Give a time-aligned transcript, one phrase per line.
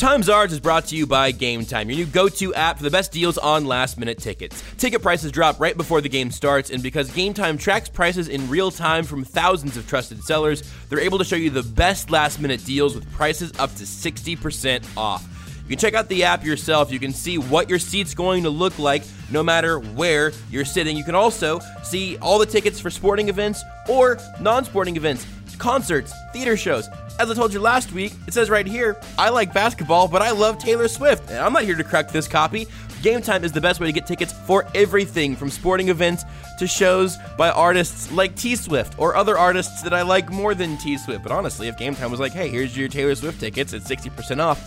[0.00, 2.82] Times Ours is brought to you by Game Time, your new go to app for
[2.82, 4.64] the best deals on last minute tickets.
[4.78, 8.48] Ticket prices drop right before the game starts, and because Game Time tracks prices in
[8.48, 12.40] real time from thousands of trusted sellers, they're able to show you the best last
[12.40, 15.22] minute deals with prices up to 60% off.
[15.70, 16.90] You can check out the app yourself.
[16.90, 20.96] You can see what your seat's going to look like no matter where you're sitting.
[20.96, 25.26] You can also see all the tickets for sporting events or non sporting events,
[25.60, 26.88] concerts, theater shows.
[27.20, 30.32] As I told you last week, it says right here, I like basketball, but I
[30.32, 31.30] love Taylor Swift.
[31.30, 32.66] And I'm not here to crack this copy.
[33.02, 36.24] Game Time is the best way to get tickets for everything from sporting events
[36.58, 40.76] to shows by artists like T Swift or other artists that I like more than
[40.76, 41.22] T Swift.
[41.22, 44.42] But honestly, if Game Time was like, hey, here's your Taylor Swift tickets at 60%
[44.42, 44.58] off,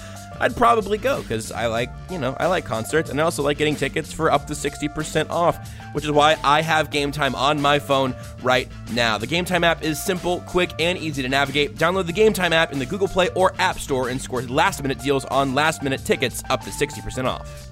[0.44, 3.58] I'd probably go because I like, you know, I like concerts and I also like
[3.58, 7.62] getting tickets for up to 60% off, which is why I have Game Time on
[7.62, 9.18] my phone right now.
[9.18, 11.76] The Game Time app is simple, quick, and easy to navigate.
[11.76, 14.82] Download the Game Time app in the Google Play or App Store and score last
[14.82, 17.70] minute deals on last minute tickets up to 60% off.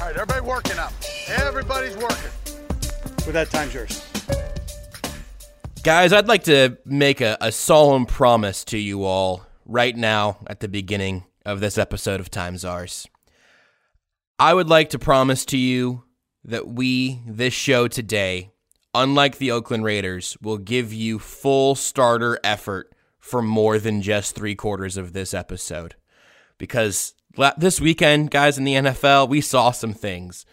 [0.00, 0.92] All right, everybody working up.
[1.28, 2.30] Everybody's working.
[3.26, 4.02] With that, time's yours.
[5.82, 10.60] Guys, I'd like to make a, a solemn promise to you all right now at
[10.60, 13.06] the beginning of this episode of Times Ours.
[14.38, 16.04] I would like to promise to you
[16.44, 18.50] that we, this show today,
[18.94, 24.54] unlike the Oakland Raiders, will give you full starter effort for more than just three
[24.54, 25.94] quarters of this episode.
[26.56, 30.46] Because la- this weekend, guys, in the NFL, we saw some things.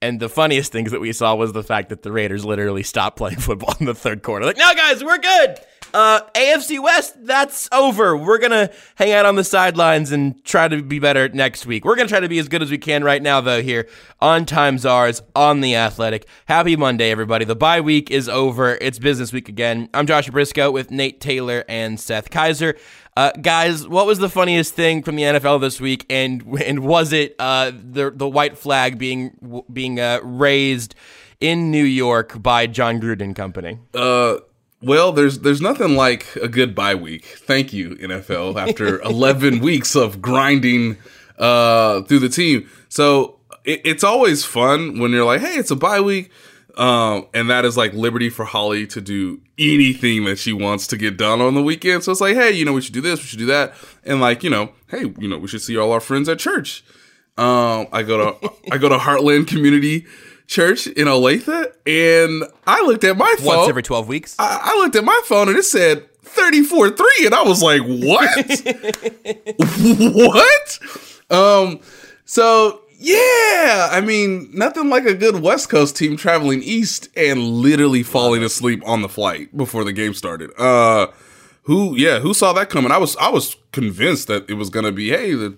[0.00, 3.16] And the funniest things that we saw was the fact that the Raiders literally stopped
[3.16, 4.46] playing football in the third quarter.
[4.46, 5.58] Like, no, guys, we're good.
[5.94, 8.14] Uh, AFC West, that's over.
[8.14, 11.84] We're going to hang out on the sidelines and try to be better next week.
[11.84, 13.88] We're going to try to be as good as we can right now, though, here
[14.20, 16.28] on Times Ours on The Athletic.
[16.46, 17.46] Happy Monday, everybody.
[17.46, 18.76] The bye week is over.
[18.80, 19.88] It's business week again.
[19.94, 22.76] I'm Joshua Briscoe with Nate Taylor and Seth Kaiser.
[23.18, 27.12] Uh, guys, what was the funniest thing from the NFL this week, and and was
[27.12, 30.94] it uh, the the white flag being being uh, raised
[31.40, 33.80] in New York by Jon Gruden Company?
[33.92, 34.36] Uh,
[34.80, 37.24] well, there's there's nothing like a good bye week.
[37.24, 38.54] Thank you, NFL.
[38.54, 40.96] After 11 weeks of grinding
[41.40, 45.76] uh, through the team, so it, it's always fun when you're like, hey, it's a
[45.76, 46.30] bye week.
[46.78, 50.96] Um, and that is like liberty for Holly to do anything that she wants to
[50.96, 52.04] get done on the weekend.
[52.04, 53.74] So it's like, hey, you know, we should do this, we should do that,
[54.04, 56.84] and like, you know, hey, you know, we should see all our friends at church.
[57.36, 60.06] Um, I go to I go to Heartland Community
[60.46, 64.36] Church in Olathe, and I looked at my phone Once every 12 weeks?
[64.38, 67.82] I, I looked at my phone and it said 34 3, and I was like,
[67.82, 68.30] what?
[71.28, 71.30] what?
[71.30, 71.80] Um,
[72.24, 78.02] so yeah, I mean, nothing like a good West Coast team traveling east and literally
[78.02, 80.50] falling asleep on the flight before the game started.
[80.58, 81.06] Uh,
[81.62, 82.90] who, yeah, who saw that coming?
[82.90, 85.56] I was, I was convinced that it was gonna be, hey, the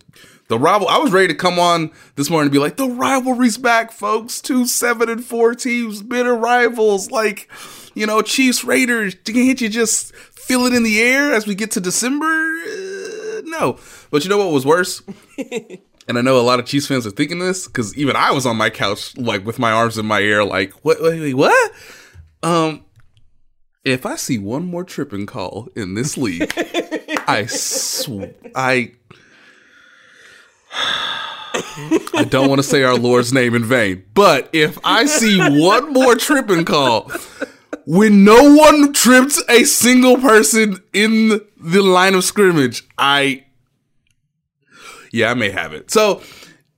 [0.49, 0.89] the rival.
[0.89, 4.41] I was ready to come on this morning and be like, the rivalry's back, folks.
[4.41, 7.49] Two seven and four teams, bitter rivals, like
[7.95, 9.15] you know, Chiefs Raiders.
[9.25, 12.27] Can't you just feel it in the air as we get to December?
[12.27, 13.79] Uh, no,
[14.11, 15.03] but you know what was worse?
[16.11, 18.45] and I know a lot of Chiefs fans are thinking this because even I was
[18.45, 21.73] on my couch, like with my arms in my ear, like, what, wait, wait, what?
[22.43, 22.85] Um,
[23.85, 26.53] if I see one more tripping call in this league,
[27.29, 28.91] I sw- I
[30.73, 35.93] I don't want to say our Lord's name in vain, but if I see one
[35.93, 37.13] more tripping call
[37.87, 43.45] when no one tripped a single person in the line of scrimmage, I
[45.11, 45.91] yeah, I may have it.
[45.91, 46.23] So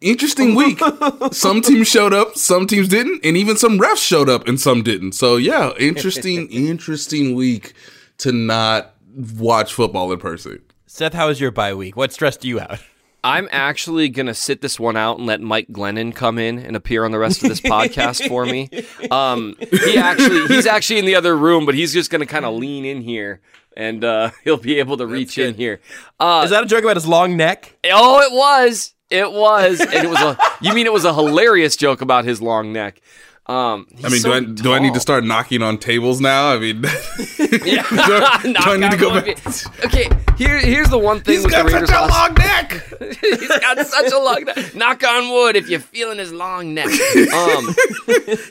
[0.02, 0.80] interesting week.
[1.32, 4.82] some teams showed up, some teams didn't, and even some refs showed up and some
[4.82, 5.12] didn't.
[5.12, 7.72] So yeah, interesting, interesting week
[8.18, 8.94] to not
[9.38, 10.60] watch football in person.
[10.86, 11.96] Seth, how was your bye week?
[11.96, 12.78] What stressed you out?
[13.24, 17.04] I'm actually gonna sit this one out and let Mike Glennon come in and appear
[17.04, 18.68] on the rest of this podcast for me.
[19.10, 22.54] Um, he actually he's actually in the other room, but he's just gonna kind of
[22.54, 23.40] lean in here
[23.76, 25.80] and uh, he'll be able to reach in here.
[26.20, 27.76] Uh, Is that a joke about his long neck?
[27.90, 30.38] oh, it was, it was, and it was a.
[30.60, 33.00] You mean it was a hilarious joke about his long neck?
[33.46, 36.52] Um, I mean, so do I do I need to start knocking on tables now?
[36.52, 36.82] I mean,
[37.64, 37.82] Yeah.
[37.90, 39.46] do, I- do I need to go Knock back?
[39.46, 39.84] on wood.
[39.84, 40.08] Okay,
[40.38, 41.88] here here's the one thing He's with got the Raiders.
[41.90, 43.18] such a last- long neck.
[43.20, 44.74] He's got such a long neck.
[44.76, 46.86] Knock on wood if you're feeling his long neck.
[46.86, 47.74] Um,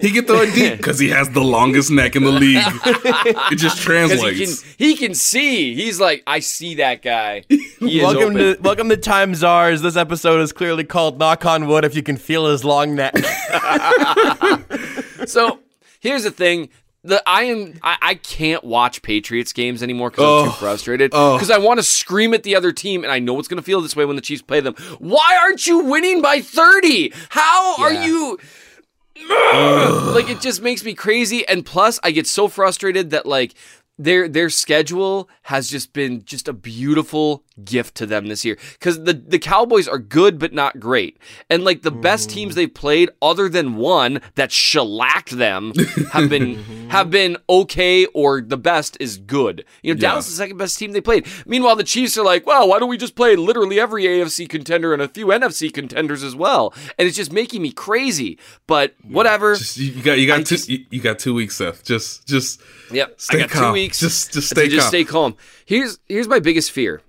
[0.01, 2.57] He can throw it deep because he has the longest neck in the league.
[2.65, 4.61] It just because he translates.
[4.61, 5.73] can he can see.
[5.73, 7.43] He's like, I see that guy.
[7.47, 8.35] He Welcome open.
[8.35, 9.81] to welcome to Time Czars.
[9.81, 13.13] This episode is clearly called "Knock on Wood" if you can feel his long neck.
[15.27, 15.59] So
[15.99, 16.69] here's the thing.
[17.03, 20.51] The I am I, I can't watch Patriots games anymore because I'm Oh.
[20.51, 21.11] too frustrated.
[21.13, 21.33] Oh.
[21.35, 23.63] Because I want to scream at the other team, and I know it's going to
[23.63, 24.75] feel this way when the Chiefs play them.
[24.99, 27.11] Why aren't you winning by thirty?
[27.29, 28.37] How are you?
[29.29, 31.47] like it just makes me crazy.
[31.47, 33.53] And plus, I get so frustrated that like
[34.03, 39.03] their their schedule has just been just a beautiful gift to them this year because
[39.03, 41.17] the the Cowboys are good but not great,
[41.49, 42.35] and like the best mm-hmm.
[42.35, 45.73] teams they've played, other than one that shellacked them,
[46.11, 46.89] have been mm-hmm.
[46.89, 49.63] have been okay or the best is good.
[49.83, 51.27] You know, Dallas is the second best team they played.
[51.45, 54.93] Meanwhile, the Chiefs are like, well, why don't we just play literally every AFC contender
[54.93, 56.73] and a few NFC contenders as well?
[56.97, 58.39] And it's just making me crazy.
[58.67, 59.55] But whatever.
[59.55, 61.83] Just, you got you got I two just- you, got two weeks, Seth.
[61.83, 62.61] Just just
[62.91, 63.19] Yep.
[63.29, 63.63] I got calm.
[63.63, 63.90] two weeks.
[63.99, 64.89] Just- just stay just calm.
[64.89, 65.35] stay calm.
[65.65, 67.01] Here's here's my biggest fear.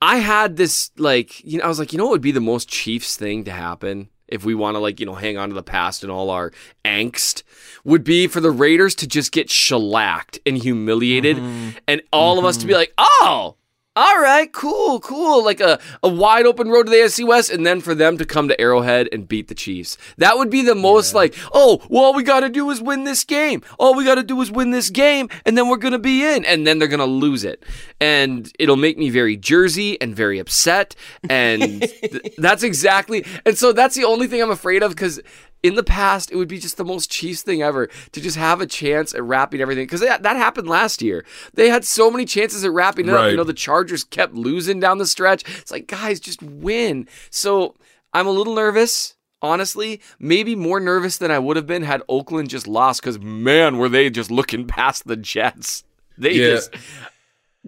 [0.00, 2.40] I had this like you know I was like you know what would be the
[2.40, 5.54] most Chiefs thing to happen if we want to like you know hang on to
[5.54, 6.52] the past and all our
[6.84, 7.42] angst
[7.84, 11.70] would be for the Raiders to just get shellacked and humiliated mm-hmm.
[11.86, 12.80] and all of us to be mm-hmm.
[12.80, 13.56] like oh
[13.96, 15.44] all right, cool, cool.
[15.44, 18.24] Like a, a wide open road to the AFC West, and then for them to
[18.24, 19.96] come to Arrowhead and beat the Chiefs.
[20.18, 23.04] That would be the most like, oh, well, all we got to do is win
[23.04, 23.62] this game.
[23.78, 26.24] All we got to do is win this game, and then we're going to be
[26.24, 27.62] in, and then they're going to lose it.
[28.00, 30.96] And it'll make me very Jersey and very upset.
[31.28, 35.20] And th- that's exactly, and so that's the only thing I'm afraid of because
[35.64, 38.60] in the past, it would be just the most Chiefs thing ever to just have
[38.60, 39.86] a chance at wrapping everything.
[39.86, 41.24] Because that, that happened last year.
[41.54, 43.30] They had so many chances at wrapping it up.
[43.30, 45.42] You know, the Chargers kept losing down the stretch.
[45.58, 47.08] It's like, guys, just win.
[47.30, 47.74] So
[48.12, 49.14] I'm a little nervous.
[49.40, 53.00] Honestly, maybe more nervous than I would have been had Oakland just lost.
[53.00, 55.82] Because man, were they just looking past the Jets?
[56.18, 56.46] They Yeah.
[56.56, 56.74] just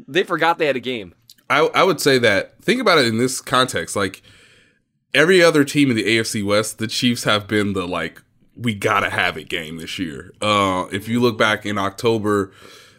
[0.06, 1.14] they forgot they had a game.
[1.48, 4.20] I, I would say that think about it in this context like
[5.16, 8.22] every other team in the AFC West the Chiefs have been the like
[8.56, 12.52] we gotta have it game this year uh if you look back in October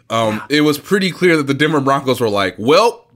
[0.09, 3.07] um it was pretty clear that the Denver Broncos were like well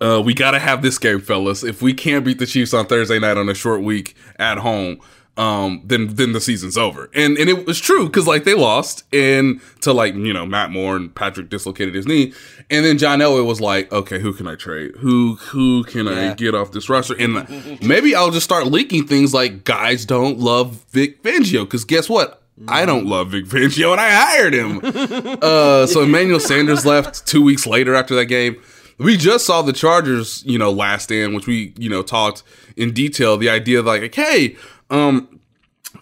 [0.00, 1.64] uh, we gotta have this game, fellas.
[1.64, 5.00] If we can't beat the Chiefs on Thursday night on a short week at home,
[5.38, 7.08] um, then then the season's over.
[7.14, 10.70] And and it was true because like they lost and to like you know Matt
[10.70, 12.32] Moore and Patrick dislocated his knee,
[12.68, 14.96] and then John Elway was like, okay, who can I trade?
[14.96, 17.14] Who who can I get off this roster?
[17.18, 22.08] And maybe I'll just start leaking things like guys don't love Vic Fangio because guess
[22.08, 22.42] what?
[22.66, 24.80] I don't love Vic Fangio, and I hired him.
[25.42, 28.60] uh, so Emmanuel Sanders left two weeks later after that game.
[28.98, 32.42] We just saw the Chargers, you know, last stand, which we, you know, talked
[32.76, 33.36] in detail.
[33.36, 34.56] The idea of like, hey,
[34.90, 35.40] um,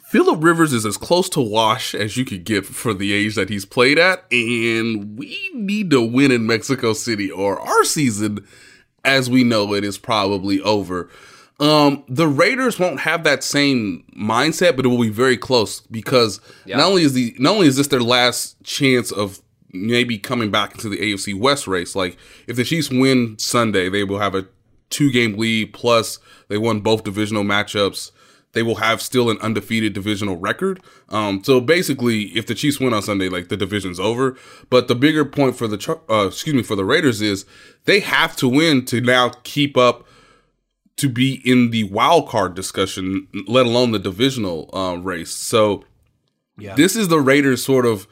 [0.05, 3.49] Philip Rivers is as close to wash as you could get for the age that
[3.49, 8.47] he's played at, and we need to win in Mexico City, or our season,
[9.05, 11.11] as we know it, is probably over.
[11.59, 16.41] Um, the Raiders won't have that same mindset, but it will be very close because
[16.79, 19.41] not only is the not only is this their last chance of
[19.73, 21.95] maybe coming back into the AFC West race.
[21.95, 24.47] Like if the Chiefs win Sunday, they will have a
[24.91, 26.19] two game lead plus
[26.49, 28.11] they won both divisional matchups.
[28.57, 30.83] They will have still an undefeated divisional record.
[31.11, 34.35] Um, so basically, if the Chiefs win on Sunday, like the division's over.
[34.71, 37.45] But the bigger point for the uh, excuse me for the Raiders is
[37.85, 40.07] they have to win to now keep up
[40.97, 45.33] to be in the wild card discussion, let alone the divisional uh, race.
[45.33, 45.85] So
[46.57, 46.75] yeah.
[46.77, 48.07] this is the Raiders sort of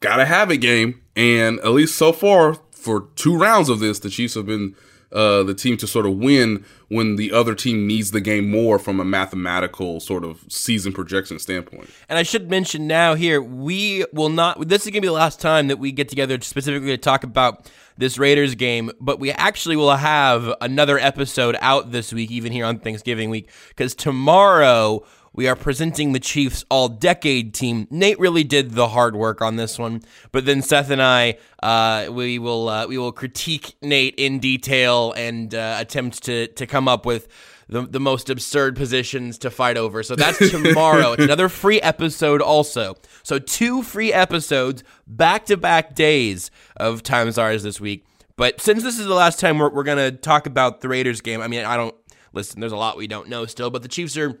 [0.00, 4.08] gotta have it game, and at least so far for two rounds of this, the
[4.08, 4.74] Chiefs have been
[5.12, 8.78] uh, the team to sort of win when the other team needs the game more
[8.78, 11.88] from a mathematical sort of season projection standpoint.
[12.08, 14.68] And I should mention now here, we will not.
[14.68, 17.24] This is going to be the last time that we get together specifically to talk
[17.24, 22.52] about this Raiders game, but we actually will have another episode out this week, even
[22.52, 27.86] here on Thanksgiving week, because tomorrow we are presenting the Chiefs All Decade team.
[27.90, 32.08] Nate really did the hard work on this one, but then Seth and I, uh,
[32.10, 36.88] we will uh, we will critique Nate in detail and uh, attempt to to come
[36.88, 37.28] up with
[37.68, 40.02] the, the most absurd positions to fight over.
[40.02, 41.12] So that's tomorrow.
[41.12, 42.96] it's another free episode also.
[43.22, 48.04] So two free episodes, back to back days of Times Ours this week.
[48.36, 51.20] But since this is the last time we're, we're going to talk about the Raiders
[51.20, 51.94] game, I mean, I don't
[52.32, 54.40] listen, there's a lot we don't know still, but the Chiefs are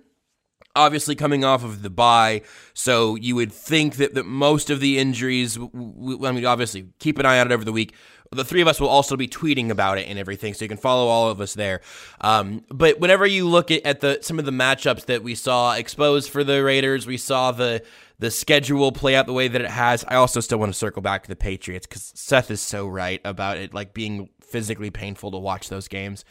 [0.74, 2.42] obviously coming off of the bye,
[2.74, 7.26] so you would think that, that most of the injuries, I mean, obviously, keep an
[7.26, 7.94] eye on it over the week.
[8.30, 10.78] The three of us will also be tweeting about it and everything, so you can
[10.78, 11.82] follow all of us there.
[12.22, 15.74] Um, but whenever you look at, at the some of the matchups that we saw
[15.74, 17.82] exposed for the Raiders, we saw the
[18.18, 20.02] the schedule play out the way that it has.
[20.08, 23.20] I also still want to circle back to the Patriots because Seth is so right
[23.22, 26.24] about it, like being physically painful to watch those games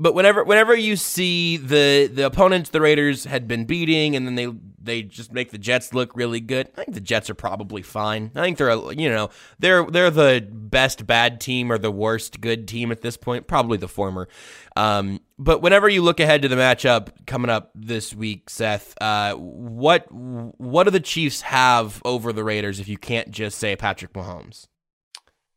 [0.00, 4.34] but whenever whenever you see the the opponents the Raiders had been beating and then
[4.36, 4.48] they
[4.80, 8.30] they just make the Jets look really good, I think the Jets are probably fine.
[8.34, 12.68] I think they're you know they're they're the best bad team or the worst good
[12.68, 14.28] team at this point, probably the former.
[14.76, 19.34] Um, but whenever you look ahead to the matchup coming up this week, Seth, uh,
[19.34, 24.12] what what do the Chiefs have over the Raiders if you can't just say Patrick
[24.12, 24.68] Mahomes?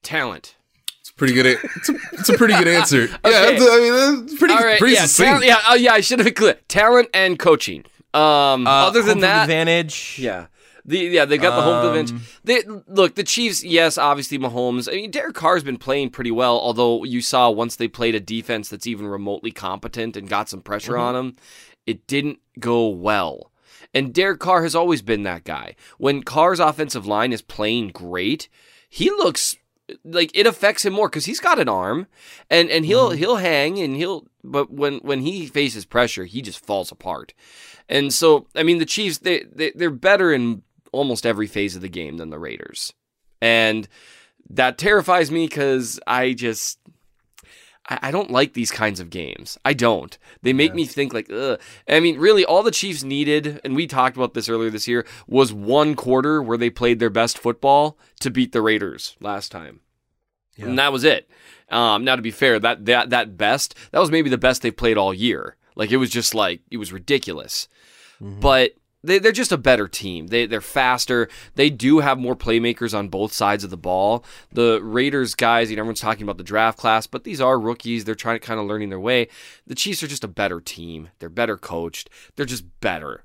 [0.02, 0.56] Talent.
[1.22, 1.46] Pretty good.
[1.46, 3.02] a- It's a, it's a pretty good answer.
[3.08, 3.60] Yeah, Okay.
[3.60, 5.28] that's, I mean, that's pretty, All right, pretty yeah, succinct.
[5.28, 5.94] talent, yeah, oh, yeah.
[5.94, 6.56] I should have been clear.
[6.68, 7.86] Talent and coaching.
[8.16, 10.18] Um, Uh, other than home that, advantage.
[10.18, 10.48] yeah.
[10.84, 12.40] The, yeah, they got the home field Um, advantage.
[12.44, 14.90] They, look, the Chiefs, yes, obviously Mahomes.
[14.92, 18.20] I mean, Derek Carr's been playing pretty well, although you saw once they played a
[18.20, 21.02] defense that's even remotely competent and got some pressure Mm-hmm.
[21.02, 21.36] on him,
[21.86, 23.52] it didn't go well.
[23.94, 25.76] And Derek Carr has always been that guy.
[26.00, 28.50] When Carr's offensive line is playing great,
[28.90, 29.56] he looks
[30.04, 32.08] like it affects him more because he's got an arm
[32.50, 33.18] and and he'll Mm-hmm.
[33.18, 37.34] he'll hang and he'll but when when he faces pressure he just falls apart
[37.88, 41.82] and so i mean the chiefs they, they they're better in almost every phase of
[41.82, 42.94] the game than the raiders
[43.42, 43.88] and
[44.50, 46.80] that terrifies me because i just
[47.90, 49.58] I I don't like these kinds of games.
[49.66, 50.18] I don't.
[50.42, 51.60] They make me think like, ugh.
[51.88, 55.06] I mean, really, all the Chiefs needed, and we talked about this earlier this year,
[55.28, 59.80] was one quarter where they played their best football to beat the Raiders last time,
[60.58, 61.30] and that was it.
[61.70, 64.76] Um, now, to be fair, that that that best that was maybe the best they've
[64.76, 65.56] played all year.
[65.76, 67.68] Like it was just like it was ridiculous,
[68.20, 68.72] but.
[69.04, 70.28] They, they're just a better team.
[70.28, 71.28] They, they're faster.
[71.56, 74.24] They do have more playmakers on both sides of the ball.
[74.52, 78.06] The Raiders guys, you know, everyone's talking about the draft class, but these are rookies.
[78.06, 79.28] They're trying to kind of learning their way.
[79.66, 81.10] The Chiefs are just a better team.
[81.20, 82.10] They're better coached.
[82.36, 83.24] They're just better.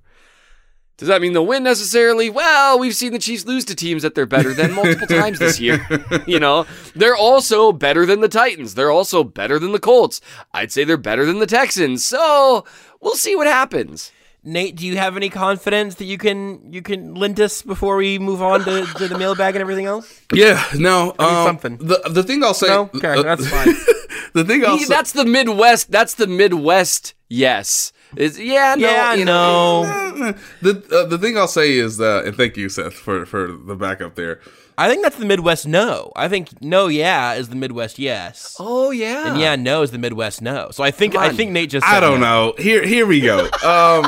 [0.97, 2.31] Does that mean they'll win necessarily?
[2.31, 5.61] Well, we've seen the Chiefs lose to teams that they're better than multiple times this
[5.61, 5.87] year.
[6.27, 8.75] You know, they're also better than the Titans.
[8.75, 10.21] They're also better than the Colts.
[10.53, 12.05] I'd say they're better than the Texans.
[12.05, 12.65] So
[13.01, 14.13] we'll see what happens.
[14.47, 18.21] Nate, do you have any confidence that you can you can lend us before we
[18.21, 20.23] move on to, to the mailbag and everything else?
[20.33, 21.15] Yeah, no.
[21.19, 21.77] Um, something.
[21.79, 22.69] The the thing I'll say.
[22.69, 23.67] No, okay, uh, that's fine.
[24.35, 24.95] the thing I'll He- say.
[24.95, 25.91] that's the Midwest.
[25.91, 27.15] That's the Midwest.
[27.29, 27.93] Yes.
[28.17, 28.77] Is yeah.
[28.77, 28.87] No.
[28.89, 29.83] yeah, you no.
[29.83, 33.49] know, the uh, the thing I'll say is that, and thank you, Seth, for for
[33.51, 34.41] the backup there.
[34.79, 36.13] I think that's the Midwest no.
[36.17, 38.57] I think no, yeah is the Midwest yes.
[38.59, 39.29] Oh yeah.
[39.31, 40.69] And yeah, no is the Midwest no.
[40.71, 41.87] So I think Come I think Nate just.
[41.87, 42.51] I don't no.
[42.51, 42.55] know.
[42.59, 43.49] Here here we go.
[43.67, 44.07] Um,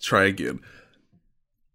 [0.00, 0.60] try again.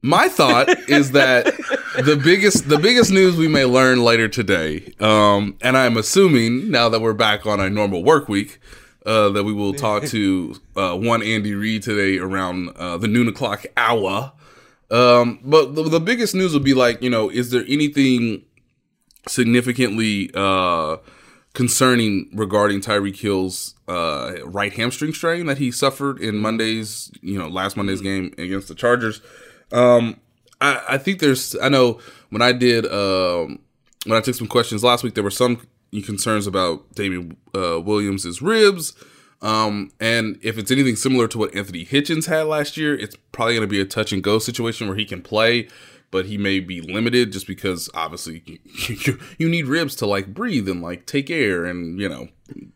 [0.01, 5.57] My thought is that the biggest the biggest news we may learn later today, um,
[5.61, 8.59] and I'm assuming now that we're back on a normal work week,
[9.05, 13.27] uh, that we will talk to uh, one Andy Reid today around uh, the noon
[13.27, 14.33] o'clock hour.
[14.91, 18.43] Um, but the, the biggest news would be like, you know, is there anything
[19.27, 20.97] significantly uh,
[21.53, 27.47] concerning regarding Tyreek Hill's uh, right hamstring strain that he suffered in Monday's, you know,
[27.47, 29.21] last Monday's game against the Chargers?
[29.71, 30.19] Um,
[30.59, 31.55] I, I think there's.
[31.61, 33.59] I know when I did um,
[34.05, 35.65] when I took some questions last week, there were some
[36.03, 38.93] concerns about Damien uh, Williams' ribs.
[39.41, 43.55] Um, and if it's anything similar to what Anthony Hitchens had last year, it's probably
[43.55, 45.67] going to be a touch and go situation where he can play,
[46.11, 50.69] but he may be limited just because obviously you, you need ribs to like breathe
[50.69, 52.27] and like take air, and you know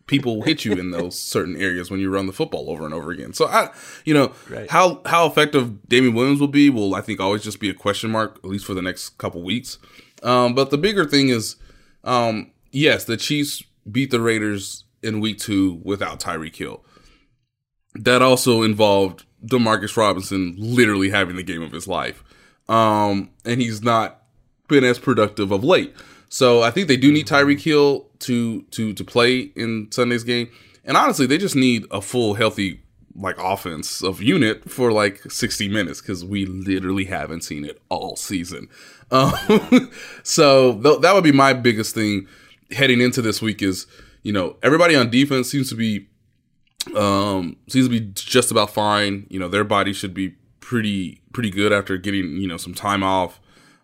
[0.07, 3.11] people hit you in those certain areas when you run the football over and over
[3.11, 3.33] again.
[3.33, 3.69] So I,
[4.03, 4.33] you know,
[4.69, 8.09] how how effective Damien Williams will be will I think always just be a question
[8.09, 9.77] mark at least for the next couple weeks.
[10.23, 11.57] Um, but the bigger thing is,
[12.03, 16.83] um, yes, the Chiefs beat the Raiders in week two without Tyreek Hill.
[17.93, 22.23] That also involved Demarcus Robinson literally having the game of his life.
[22.67, 24.23] Um, and he's not
[24.67, 25.93] been as productive of late.
[26.29, 30.49] So I think they do need Tyreek Hill to to to play in Sunday's game.
[30.83, 32.81] And honestly, they just need a full healthy
[33.15, 38.15] like offense of unit for like 60 minutes because we literally haven't seen it all
[38.17, 38.67] season.
[39.09, 39.89] Um,
[40.23, 42.27] so th- that would be my biggest thing
[42.71, 43.87] heading into this week is
[44.25, 46.07] you know everybody on defense seems to be
[46.95, 49.27] um seems to be just about fine.
[49.29, 53.03] You know their body should be pretty pretty good after getting you know some time
[53.03, 53.39] off.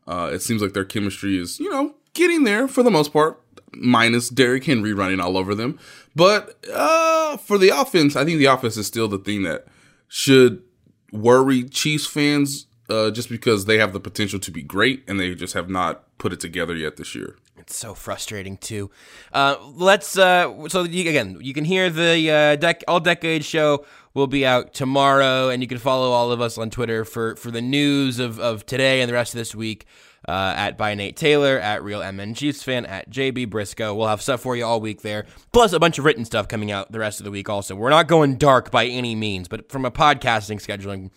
[0.08, 3.40] Uh it seems like their chemistry is you know getting there for the most part
[3.74, 5.78] minus Derrick Henry running all over them.
[6.16, 9.68] But uh for the offense I think the offense is still the thing that
[10.08, 10.64] should
[11.12, 15.34] worry Chiefs fans uh, just because they have the potential to be great and they
[15.36, 17.38] just have not put it together yet this year.
[17.62, 18.90] It's so frustrating too.
[19.32, 24.28] Uh, let's uh, so you, again, you can hear the uh, all decade show will
[24.28, 27.62] be out tomorrow, and you can follow all of us on Twitter for for the
[27.62, 29.86] news of of today and the rest of this week.
[30.28, 33.96] Uh, at by Nate Taylor, at Real MN Chiefs fan, at JB Briscoe.
[33.96, 36.72] We'll have stuff for you all week there, plus a bunch of written stuff coming
[36.72, 37.50] out the rest of the week.
[37.50, 41.10] Also, we're not going dark by any means, but from a podcasting scheduling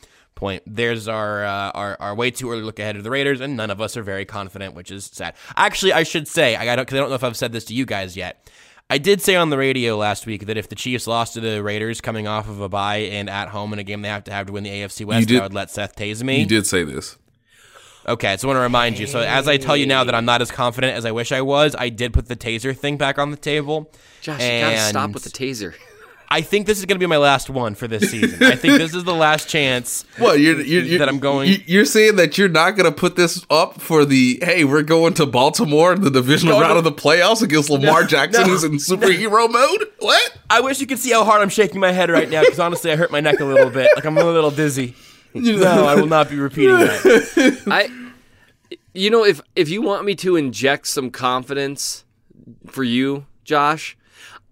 [0.44, 0.62] point.
[0.66, 3.70] There's our, uh, our our way too early look ahead of the Raiders, and none
[3.70, 5.34] of us are very confident, which is sad.
[5.56, 7.74] Actually, I should say I don't because I don't know if I've said this to
[7.74, 8.50] you guys yet.
[8.90, 11.62] I did say on the radio last week that if the Chiefs lost to the
[11.62, 14.32] Raiders coming off of a bye and at home in a game they have to
[14.32, 16.40] have to win the AFC West, did- I would let Seth tase me.
[16.40, 17.16] You did say this.
[18.06, 19.06] Okay, so I want to remind you.
[19.06, 21.40] So as I tell you now that I'm not as confident as I wish I
[21.40, 23.90] was, I did put the taser thing back on the table.
[24.20, 25.72] Josh, you gotta stop with the taser.
[26.28, 28.42] I think this is going to be my last one for this season.
[28.42, 30.04] I think this is the last chance.
[30.18, 32.92] What you're, you're, you're That I'm going- you- You're saying that you're not going to
[32.96, 36.78] put this up for the hey, we're going to Baltimore, the divisional Going round to-
[36.78, 39.84] of the playoffs against Lamar Jackson, no, who's in superhero mode.
[40.00, 40.36] What?
[40.50, 42.90] I wish you could see how hard I'm shaking my head right now because honestly,
[42.90, 43.90] I hurt my neck a little bit.
[43.94, 44.94] Like I'm a little dizzy.
[45.34, 47.62] No, I will not be repeating that.
[47.66, 47.88] I,
[48.92, 52.04] you know, if if you want me to inject some confidence
[52.66, 53.96] for you, Josh,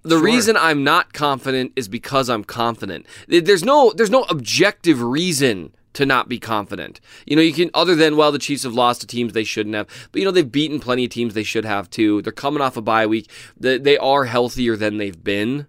[0.02, 3.06] the reason I'm not confident is because I'm confident.
[3.28, 7.00] There's no there's no objective reason to not be confident.
[7.26, 9.74] You know, you can other than well, the Chiefs have lost to teams they shouldn't
[9.74, 12.22] have, but you know they've beaten plenty of teams they should have too.
[12.22, 13.30] They're coming off a bye week.
[13.56, 15.66] They, they are healthier than they've been.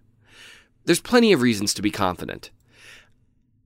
[0.85, 2.51] There's plenty of reasons to be confident.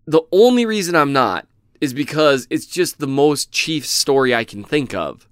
[0.06, 1.48] The only reason I'm not
[1.82, 5.28] is because it's just the most Chiefs story I can think of.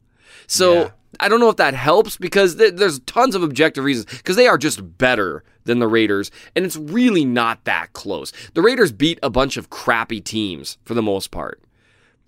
[0.48, 0.90] So Yeah.
[1.20, 4.48] I don't know if that helps because th- there's tons of objective reasons because they
[4.48, 8.32] are just better than the Raiders, and it's really not that close.
[8.54, 11.62] The Raiders beat a bunch of crappy teams for the most part,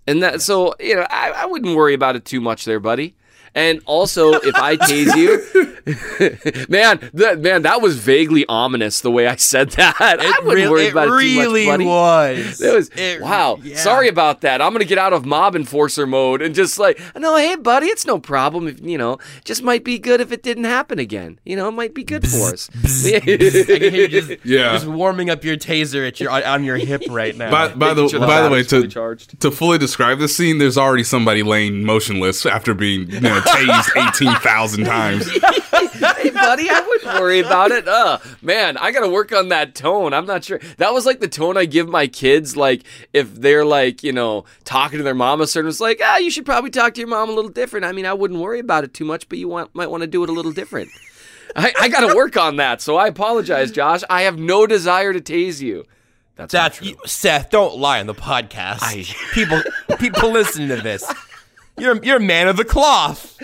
[0.06, 3.16] and that so you know I, I wouldn't worry about it too much there, buddy.
[3.56, 5.77] And also, if I tase you,
[6.70, 9.96] man, that man, that was vaguely ominous the way I said that.
[10.00, 11.86] I wouldn't Real- worry it about it really too much, buddy.
[11.86, 12.62] was.
[12.62, 13.60] It was It- wow.
[13.64, 13.78] yeah.
[13.78, 14.62] Sorry about that.
[14.62, 18.06] I'm gonna get out of mob enforcer mode and just like, no, hey, buddy, it's
[18.06, 18.68] no problem.
[18.68, 21.40] If you know, just might be good if it didn't happen again.
[21.46, 22.70] You know, it might be good for us.
[23.08, 23.24] I can
[23.94, 24.74] hear you just, Yeah.
[24.74, 27.50] just warming up your taser at your on, on your hip right now.
[27.52, 29.40] By, by the sure by the way, to charged.
[29.42, 34.08] to fully describe this scene, there's already somebody laying motionless after being you know, tased
[34.08, 35.28] eighteen thousand times.
[35.78, 37.88] Hey, buddy, I wouldn't worry about it.
[37.88, 40.14] Uh, man, I gotta work on that tone.
[40.14, 40.60] I'm not sure.
[40.78, 44.46] That was like the tone I give my kids, like if they're like, you know,
[44.64, 45.70] talking to their mom a certain.
[45.70, 47.86] It's like, ah, you should probably talk to your mom a little different.
[47.86, 50.08] I mean, I wouldn't worry about it too much, but you want might want to
[50.08, 50.90] do it a little different.
[51.56, 52.82] I, I gotta work on that.
[52.82, 54.02] So I apologize, Josh.
[54.10, 55.86] I have no desire to tase you.
[56.36, 56.90] That's true.
[56.90, 57.50] you, Seth.
[57.50, 58.80] Don't lie on the podcast.
[58.84, 59.62] I- people,
[59.98, 61.12] people listen to this.
[61.80, 63.38] You're you're a man of the cloth.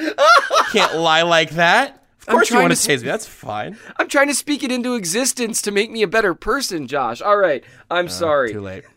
[0.72, 2.03] Can't lie like that.
[2.24, 3.04] Of I'm course you trying want to to me.
[3.04, 3.78] That's fine.
[3.98, 7.22] I'm trying to speak it into existence to make me a better person, Josh.
[7.22, 8.52] All right, I'm sorry.
[8.54, 8.84] Too late.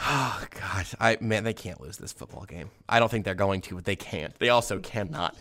[0.00, 2.70] Oh God, I man, they can't lose this football game.
[2.88, 4.32] I don't think they're going to, but they can't.
[4.38, 5.36] They also cannot.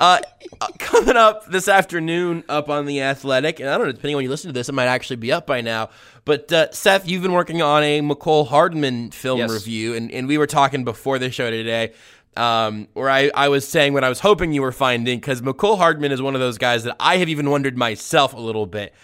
[0.00, 0.18] Uh,
[0.60, 4.18] uh, coming up this afternoon, up on the Athletic, and I don't know, depending on
[4.18, 5.88] when you listen to this, it might actually be up by now.
[6.26, 9.50] But uh, Seth, you've been working on a Mecole Hardman film Yes.
[9.52, 11.92] review, and, and we were talking before the show today,
[12.36, 15.78] um, where I, I was saying what I was hoping you were finding, because Mecole
[15.78, 18.94] Hardman is one of those guys that I have even wondered myself a little bit.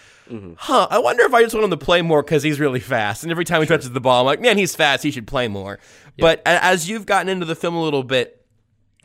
[0.57, 3.23] Huh, I wonder if I just want him to play more because he's really fast.
[3.23, 5.03] And every time he touches the ball, I'm like, man, he's fast.
[5.03, 5.77] He should play more.
[6.17, 8.45] But as you've gotten into the film a little bit,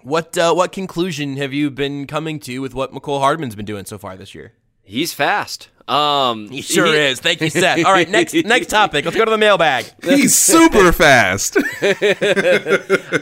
[0.02, 3.86] what uh, what conclusion have you been coming to with what Mecole Hardman's been doing
[3.86, 4.52] so far this year?
[4.84, 5.68] He's fast.
[5.88, 7.20] Um, He sure is.
[7.20, 7.84] Thank you, Seth.
[7.84, 9.04] All right, next next topic.
[9.04, 9.86] Let's go to the mailbag.
[10.02, 11.56] He's super fast.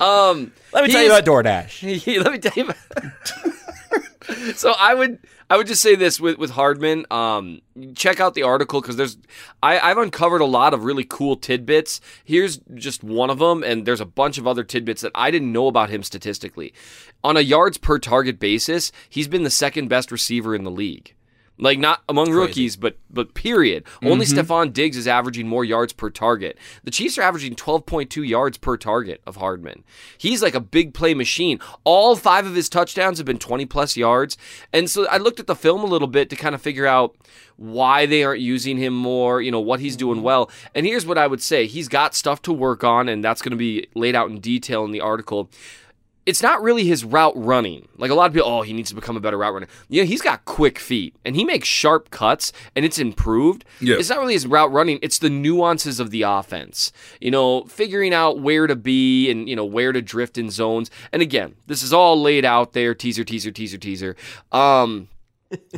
[0.01, 2.07] Um, let me tell you about DoorDash.
[2.25, 2.65] Let me tell you.
[2.65, 4.57] About...
[4.57, 5.19] so I would
[5.51, 7.07] I would just say this with with Hardman.
[7.11, 7.61] Um,
[7.95, 9.17] check out the article because there's
[9.63, 12.01] I, I've uncovered a lot of really cool tidbits.
[12.25, 15.53] Here's just one of them, and there's a bunch of other tidbits that I didn't
[15.53, 16.73] know about him statistically.
[17.23, 21.15] On a yards per target basis, he's been the second best receiver in the league.
[21.57, 23.85] Like not among rookies, but but period.
[24.03, 24.39] Only mm-hmm.
[24.39, 26.59] Stefon Diggs is averaging more yards per target.
[26.83, 29.85] The Chiefs are averaging 12.2 yards per target of Hardman.
[30.19, 31.61] He's like a big play machine.
[31.85, 34.37] All five of his touchdowns have been 20 plus yards.
[34.73, 37.17] And so I looked at the film a little bit to kind of figure out
[37.57, 40.25] why they aren't using him more, you know, what he's doing mm-hmm.
[40.25, 40.51] well.
[40.75, 41.67] And here's what I would say.
[41.67, 44.85] He's got stuff to work on and that's going to be laid out in detail
[44.85, 45.51] in the article
[46.27, 47.89] it's not really his route running.
[47.97, 49.67] Like a lot of people, oh, he needs to become a better route runner.
[49.89, 53.65] Yeah, he's got quick feet and he makes sharp cuts and it's improved.
[53.81, 53.97] Yeah.
[53.97, 56.93] It's not really his route running, it's the nuances of the offense.
[57.21, 60.91] You know, figuring out where to be and, you know, where to drift in zones.
[61.13, 64.17] And again, this is all laid out there teaser, teaser, teaser, teaser.
[64.53, 65.09] Um,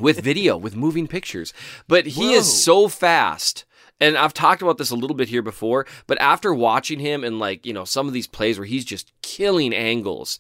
[0.00, 1.52] with video, with moving pictures.
[1.88, 3.64] But he is so fast.
[4.00, 7.38] And I've talked about this a little bit here before, but after watching him and
[7.38, 10.38] like, you know, some of these plays where he's just killing angles,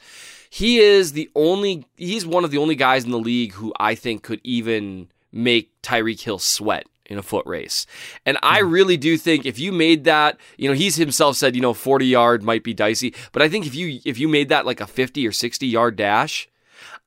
[0.50, 3.94] he is the only he's one of the only guys in the league who I
[3.94, 7.86] think could even make Tyreek Hill sweat in a foot race.
[8.24, 8.70] And I hmm.
[8.70, 12.06] really do think if you made that, you know, he's himself said, you know, 40
[12.06, 14.86] yard might be dicey, but I think if you if you made that like a
[14.86, 16.48] 50 or 60 yard dash,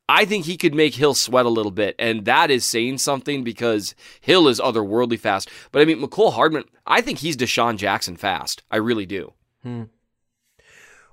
[0.09, 3.43] I think he could make Hill sweat a little bit, and that is saying something
[3.43, 5.51] because Hill is otherworldly fast.
[5.71, 8.63] But I mean, Mecole Hardman, I think he's DeSean Jackson fast.
[8.71, 9.33] I really do.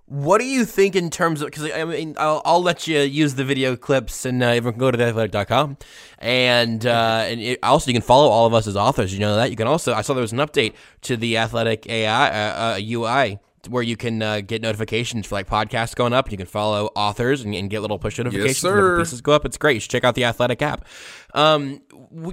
[0.07, 1.49] What do you think in terms of?
[1.49, 4.81] Because I mean, I'll, I'll let you use the video clips, and uh, everyone can
[4.81, 5.77] go to theathletic.com,
[6.19, 9.13] and uh, and it, also you can follow all of us as authors.
[9.13, 9.93] You know that you can also.
[9.93, 13.97] I saw there was an update to the Athletic AI uh, uh, UI where you
[13.97, 16.31] can uh, get notifications for like podcasts going up.
[16.31, 18.99] You can follow authors and, and get little push notifications whenever sir.
[19.01, 19.45] pieces go up.
[19.45, 19.75] It's great.
[19.75, 20.87] You should check out the Athletic app.
[21.35, 21.83] Um,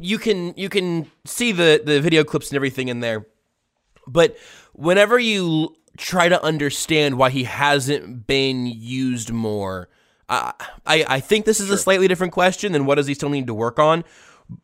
[0.02, 3.28] you can you can see the the video clips and everything in there.
[4.08, 4.38] But
[4.74, 9.89] whenever you try to understand why he hasn't been used more,
[10.30, 10.52] uh,
[10.86, 13.48] I I think this is a slightly different question than what does he still need
[13.48, 14.04] to work on.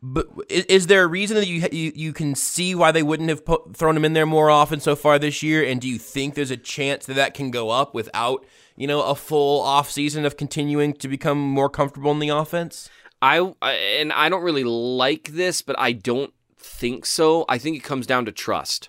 [0.02, 3.44] But is, there a reason that you, you you can see why they wouldn't have
[3.44, 5.64] put, thrown him in there more often so far this year?
[5.64, 8.44] And do you think there's a chance that that can go up without
[8.76, 12.88] you know a full off season of continuing to become more comfortable in the offense?
[13.22, 17.44] I, I and I don't really like this, but I don't think so.
[17.48, 18.88] I think it comes down to trust.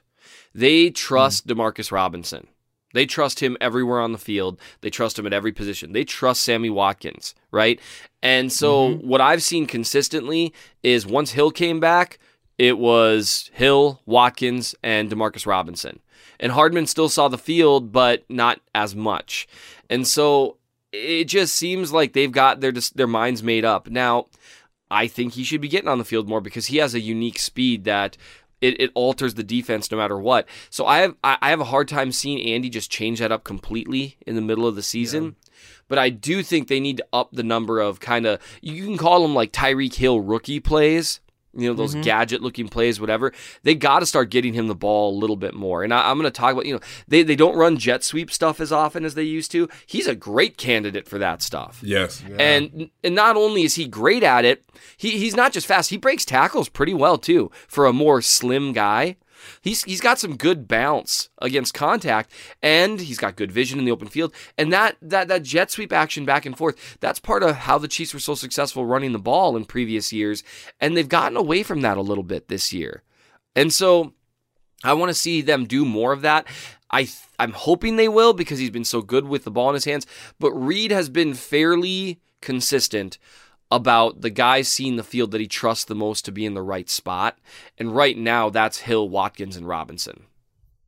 [0.53, 0.93] They hmm.
[0.93, 2.47] trust Demarcus Robinson.
[2.93, 4.59] They trust him everywhere on the field.
[4.81, 5.93] They trust him at every position.
[5.93, 7.79] They trust Sammy Watkins, right?
[8.21, 9.07] And so mm-hmm.
[9.07, 12.19] what I've seen consistently is once Hill came back,
[12.57, 15.99] it was Hill, Watkins, and Demarcus Robinson.
[16.39, 19.47] And Hardman still saw the field, but not as much.
[19.89, 20.57] And so
[20.91, 23.89] it just seems like they've got their their minds made up.
[23.89, 24.27] Now,
[24.89, 27.39] I think he should be getting on the field more because he has a unique
[27.39, 28.17] speed that
[28.61, 30.47] it, it alters the defense no matter what.
[30.69, 33.43] So I have I I have a hard time seeing Andy just change that up
[33.43, 35.35] completely in the middle of the season.
[35.87, 38.97] But I do think they need to up the number of kind of you can
[38.97, 41.19] call them like Tyreek Hill rookie plays.
[41.53, 42.01] You know those mm-hmm.
[42.01, 43.33] gadget looking plays, whatever.
[43.63, 45.83] They got to start getting him the ball a little bit more.
[45.83, 48.31] And I, I'm going to talk about you know they they don't run jet sweep
[48.31, 49.67] stuff as often as they used to.
[49.85, 51.81] He's a great candidate for that stuff.
[51.83, 52.23] Yes.
[52.39, 54.63] And and not only is he great at it,
[54.97, 55.89] he he's not just fast.
[55.89, 59.17] He breaks tackles pretty well too for a more slim guy.
[59.61, 63.91] He's he's got some good bounce against contact, and he's got good vision in the
[63.91, 64.33] open field.
[64.57, 67.87] And that that that jet sweep action back and forth, that's part of how the
[67.87, 70.43] Chiefs were so successful running the ball in previous years,
[70.79, 73.03] and they've gotten away from that a little bit this year.
[73.55, 74.13] And so
[74.83, 76.47] I want to see them do more of that.
[76.89, 79.75] I th- I'm hoping they will because he's been so good with the ball in
[79.75, 80.05] his hands.
[80.39, 83.17] But Reid has been fairly consistent
[83.71, 86.61] about the guys seeing the field that he trusts the most to be in the
[86.61, 87.39] right spot.
[87.77, 90.25] And right now, that's Hill, Watkins, and Robinson.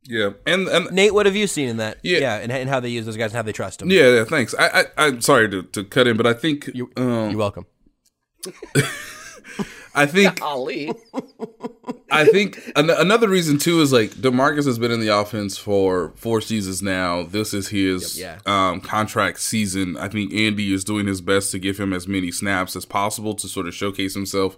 [0.06, 0.30] Yeah.
[0.46, 1.98] And and Nate, what have you seen in that?
[2.02, 2.18] Yeah.
[2.18, 3.90] yeah, and, and how they use those guys and how they trust them.
[3.90, 4.54] yeah, yeah, thanks.
[4.58, 7.66] I, I I'm sorry to, to cut in, but I think um, You're welcome.
[9.94, 10.92] I think Ali.
[12.10, 16.12] I think an- another reason too is like Demarcus has been in the offense for
[16.16, 17.22] four seasons now.
[17.24, 19.96] This is his Yep, um, contract season.
[19.96, 23.34] I think Andy is doing his best to give him as many snaps as possible
[23.34, 24.56] to sort of showcase himself.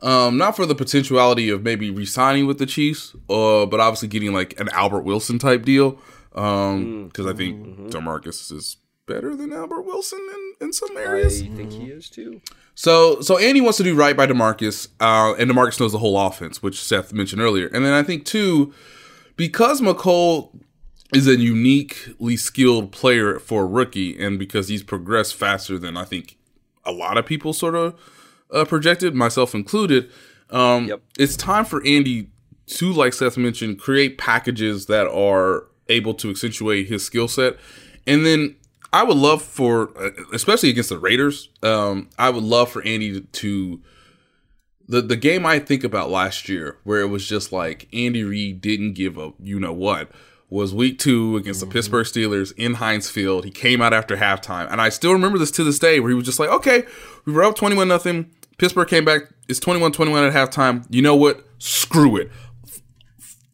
[0.00, 4.32] Um, not for the potentiality of maybe re-signing with the Chiefs, uh, but obviously getting
[4.32, 5.98] like an Albert Wilson type deal.
[6.34, 10.20] Um, because I think Demarcus is better than Albert Wilson
[10.60, 11.42] in, in some areas.
[11.42, 12.40] I think he is too.
[12.74, 16.18] So so Andy wants to do right by Demarcus, uh, and Demarcus knows the whole
[16.18, 17.66] offense, which Seth mentioned earlier.
[17.68, 18.72] And then I think too,
[19.36, 20.58] because Mecole
[21.14, 26.04] is a uniquely skilled player for a rookie, and because he's progressed faster than I
[26.04, 26.38] think
[26.84, 27.98] a lot of people sort of
[28.50, 30.10] uh, projected, myself included.
[30.50, 31.02] Um, Yep.
[31.18, 32.30] It's time for Andy
[32.66, 37.56] to, like Seth mentioned, create packages that are able to accentuate his skill set,
[38.06, 38.56] and then
[38.92, 43.20] I would love for, uh, especially against the Raiders, um, I would love for Andy
[43.20, 43.80] to,
[44.88, 48.60] the the game I think about last year, where it was just like Andy Reid
[48.60, 50.10] didn't give up, you know what
[50.50, 53.46] was week two against the Pittsburgh Steelers in Heinz Field.
[53.46, 56.14] He came out after halftime, and I still remember this to this day, where he
[56.14, 56.84] was just like, "Okay,
[57.24, 58.30] we were up twenty one nothing.
[58.58, 59.22] Pittsburgh came back.
[59.48, 60.86] It's 21-21 at halftime.
[60.88, 61.44] You know what?
[61.58, 62.30] Screw it.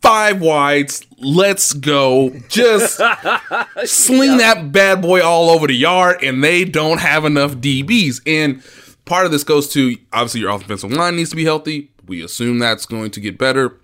[0.00, 1.06] Five wides.
[1.18, 2.30] Let's go.
[2.48, 2.96] Just
[3.84, 8.20] sling that bad boy all over the yard, and they don't have enough DBs.
[8.26, 8.62] And
[9.04, 11.90] part of this goes to obviously your offensive line needs to be healthy.
[12.06, 13.80] We assume that's going to get better,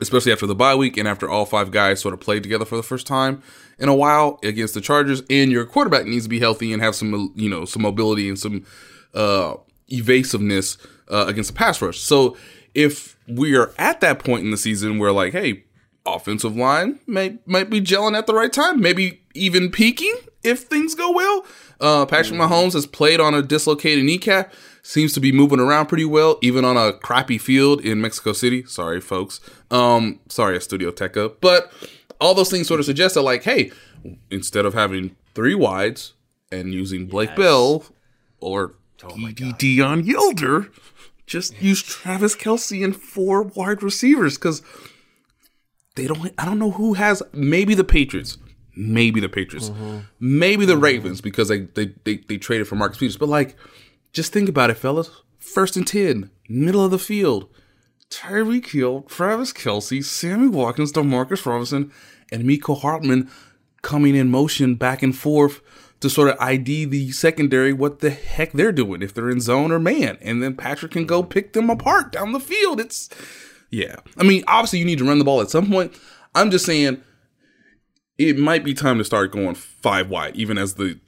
[0.00, 2.76] especially after the bye week and after all five guys sort of played together for
[2.76, 3.42] the first time
[3.78, 5.22] in a while against the Chargers.
[5.30, 8.38] And your quarterback needs to be healthy and have some, you know, some mobility and
[8.38, 8.64] some
[9.14, 9.54] uh,
[9.88, 12.00] evasiveness uh, against the pass rush.
[12.00, 12.36] So
[12.74, 15.64] if we are at that point in the season where like, hey,
[16.04, 20.94] offensive line may might be gelling at the right time, maybe even peaking if things
[20.94, 21.44] go well.
[21.80, 26.04] Uh, Patrick Mahomes has played on a dislocated kneecap, seems to be moving around pretty
[26.04, 28.64] well, even on a crappy field in Mexico City.
[28.64, 29.40] Sorry, folks.
[29.70, 31.34] Um, sorry, Estadio Azteca.
[31.40, 31.70] But
[32.20, 33.70] all those things sort of suggest that, like, hey,
[34.30, 36.14] instead of having three wides
[36.50, 37.84] and using Blake Bell
[38.40, 40.70] or DDD on Yelder,
[41.26, 44.62] just use Travis Kelce and four wide receivers because
[45.96, 46.32] they don't.
[46.38, 47.22] I don't know who has.
[47.32, 48.38] Maybe the Patriots.
[48.76, 49.70] Maybe the Patriots.
[49.70, 49.98] Mm-hmm.
[50.20, 50.82] Maybe the mm-hmm.
[50.82, 53.16] Ravens because they, they they they traded for Marcus Peters.
[53.16, 53.56] But like,
[54.12, 55.10] just think about it, fellas.
[55.38, 57.48] First and ten, middle of the field.
[58.08, 61.90] Tyreek Hill, Travis Kelce, Sammy Watkins, Demarcus Robinson,
[62.30, 63.28] and Mecole Hardman
[63.82, 65.60] coming in motion back and forth
[66.00, 69.72] to sort of ID the secondary what the heck they're doing if they're in zone
[69.72, 70.18] or man.
[70.20, 72.80] And then Patrick can go pick them apart down the field.
[72.80, 73.08] It's
[73.70, 73.96] yeah.
[74.16, 75.94] I mean, obviously you need to run the ball at some point.
[76.34, 77.02] I'm just saying
[78.18, 80.98] it might be time to start going five wide, even as the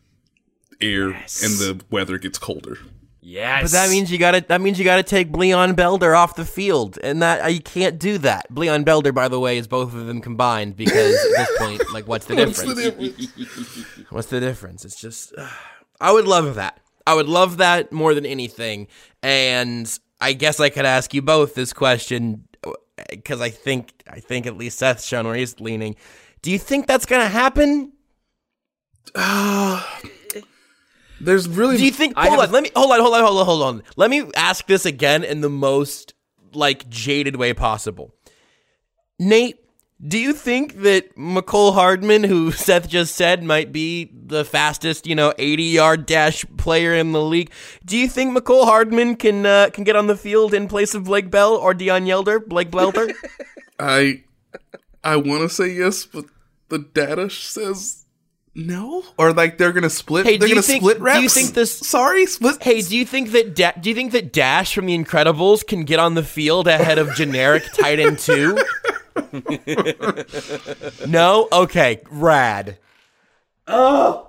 [0.80, 2.78] air and the weather gets colder.
[3.20, 3.62] Yes.
[3.62, 6.36] But that means you got to that means you got to take Bleon Belder off
[6.36, 8.46] the field, and that uh, you can't do that.
[8.52, 12.06] Bleon Belder, by the way, is both of them combined because at this point, like,
[12.06, 12.74] what's the What's difference?
[12.74, 14.10] the difference?
[14.10, 14.84] What's the difference?
[14.84, 15.48] It's just, uh,
[16.00, 16.80] I would love that.
[17.06, 18.86] I would love that more than anything.
[19.22, 22.72] And I guess I could ask you both this question uh,
[23.10, 25.96] because I think I think at least Seth's shown where he's leaning.
[26.42, 27.92] Do you think that's gonna happen?
[29.14, 29.82] Uh,
[31.20, 32.14] There's really Do you think?
[32.16, 32.52] I Hold have on.
[32.52, 33.00] Let me hold on.
[33.00, 33.22] Hold on.
[33.22, 33.46] Hold on.
[33.46, 33.82] Hold on.
[33.96, 36.14] Let me ask this again in the most
[36.52, 38.14] like jaded way possible.
[39.18, 39.58] Nate,
[40.06, 45.14] do you think that Mecole Hardman, who Seth just said might be the fastest, you
[45.14, 47.50] know, 80 yard dash player in the league,
[47.84, 51.04] do you think Mecole Hardman can uh, can get on the field in place of
[51.04, 52.46] Blake Bell or Deon Yelder?
[52.46, 53.12] Blake Belter?
[53.78, 54.22] I
[55.02, 56.26] I want to say yes, but
[56.68, 58.04] the data says
[58.54, 60.26] no, or like they're gonna split.
[60.26, 62.62] Hey, they're gonna think- split do you think this- Sorry, split.
[62.62, 65.84] hey, do you think that da- do you think that Dash from The Incredibles can
[65.84, 68.58] get on the field ahead of generic tight end two?
[71.06, 71.48] no.
[71.52, 72.00] Okay.
[72.10, 72.78] Rad.
[73.66, 74.24] Oh.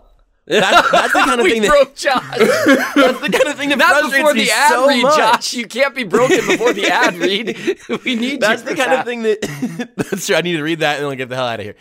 [0.45, 2.37] That's, that's the kind of we thing that broke Josh.
[2.39, 5.15] that's the kind of thing that Not frustrates before me the ad so read, much.
[5.17, 5.53] Josh.
[5.53, 7.55] You can't be broken before the ad read.
[8.03, 8.99] We need That's you the for kind that.
[9.01, 10.35] of thing that that's true.
[10.35, 11.75] I need to read that and then I'll get the hell out of here.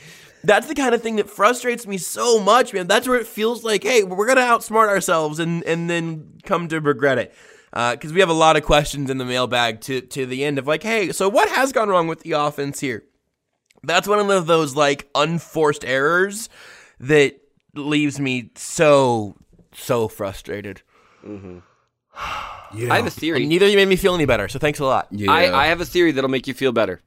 [0.44, 2.86] That's the kind of thing that frustrates me so much, man.
[2.86, 6.80] That's where it feels like, hey, we're gonna outsmart ourselves and and then come to
[6.80, 7.34] regret it.
[7.72, 10.58] Uh, because we have a lot of questions in the mailbag to to the end
[10.58, 13.04] of like, hey, so what has gone wrong with the offense here?
[13.82, 16.48] That's one of those like unforced errors
[17.00, 17.40] that
[17.74, 19.36] leaves me so
[19.74, 20.82] so frustrated.
[21.24, 21.58] Mm-hmm.
[22.90, 23.40] I have a theory.
[23.40, 25.08] And neither of you made me feel any better, so thanks a lot.
[25.10, 27.00] Yeah, I, I have a theory that'll make you feel better.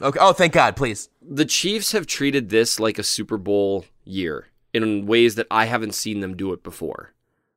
[0.00, 0.18] Okay.
[0.20, 1.08] Oh, thank God, please.
[1.22, 5.94] The Chiefs have treated this like a Super Bowl year in ways that I haven't
[5.94, 7.12] seen them do it before.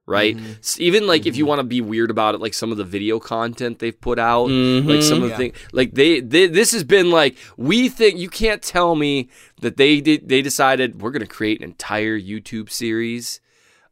[0.06, 0.36] Right?
[0.36, 0.54] Mm-hmm.
[0.60, 1.50] S- Even like if you mm-hmm.
[1.50, 4.46] want to be weird about it, like some of the video content they've put out,
[4.46, 5.02] like mm-hmm.
[5.02, 8.64] some of the things, like they, they, this has been like we think you can't
[8.64, 9.30] tell me
[9.62, 13.40] that they did they decided we're going to create an entire YouTube series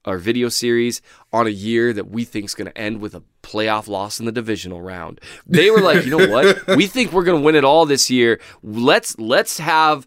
[0.08, 3.22] or video series on a year that we think is going to end with a
[3.48, 5.22] playoff loss in the divisional round.
[5.46, 6.68] They were like, you know what?
[6.76, 8.42] We think we're going to win it all this year.
[8.62, 10.06] Let's let's have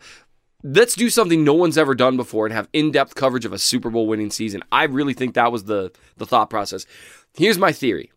[0.63, 3.89] let's do something no one's ever done before and have in-depth coverage of a Super
[3.89, 4.63] Bowl winning season.
[4.71, 6.85] I really think that was the the thought process.
[7.35, 8.13] Here's my theory.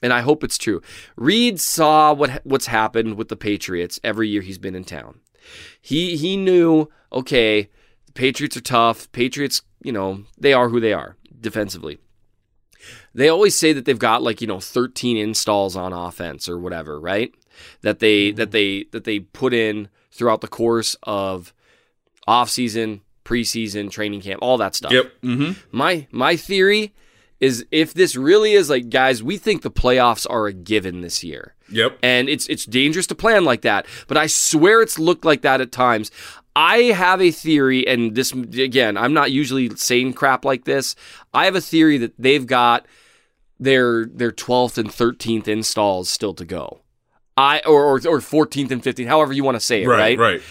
[0.00, 0.80] And I hope it's true.
[1.16, 5.20] Reid saw what what's happened with the Patriots every year he's been in town.
[5.80, 7.68] He he knew, okay,
[8.06, 9.10] the Patriots are tough.
[9.12, 11.98] Patriots, you know, they are who they are defensively.
[13.14, 17.00] They always say that they've got like, you know, 13 installs on offense or whatever,
[17.00, 17.34] right?
[17.82, 21.52] That they that they that they put in throughout the course of
[22.28, 24.92] offseason, preseason, training camp, all that stuff.
[24.92, 25.12] Yep.
[25.22, 25.52] Mm-hmm.
[25.76, 26.94] My my theory
[27.40, 31.22] is if this really is like guys, we think the playoffs are a given this
[31.22, 31.54] year.
[31.70, 31.98] Yep.
[32.02, 35.60] And it's it's dangerous to plan like that, but I swear it's looked like that
[35.60, 36.10] at times.
[36.58, 40.96] I have a theory and this again, I'm not usually saying crap like this.
[41.32, 42.84] I have a theory that they've got
[43.60, 46.80] their their 12th and 13th installs still to go.
[47.36, 50.18] I or or, or 14th and 15th, however you want to say it, right?
[50.18, 50.42] right.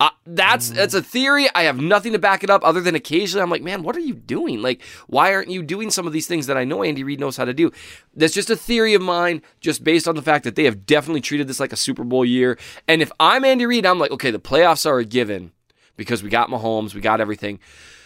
[0.00, 1.48] Uh, that's that's a theory.
[1.56, 4.00] I have nothing to back it up other than occasionally I'm like, man, what are
[4.00, 4.62] you doing?
[4.62, 7.36] Like, why aren't you doing some of these things that I know Andy Reid knows
[7.36, 7.72] how to do?
[8.14, 11.20] That's just a theory of mine, just based on the fact that they have definitely
[11.20, 12.56] treated this like a Super Bowl year.
[12.86, 15.50] And if I'm Andy Reid, I'm like, okay, the playoffs are a given
[15.96, 17.58] because we got Mahomes, we got everything.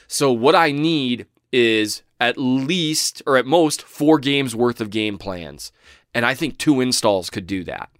[0.08, 5.18] So what I need is at least or at most four games worth of game
[5.18, 5.72] plans.
[6.14, 7.90] And I think two installs could do that.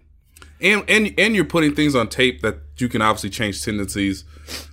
[0.62, 4.24] And and and you're putting things on tape that you can obviously change tendencies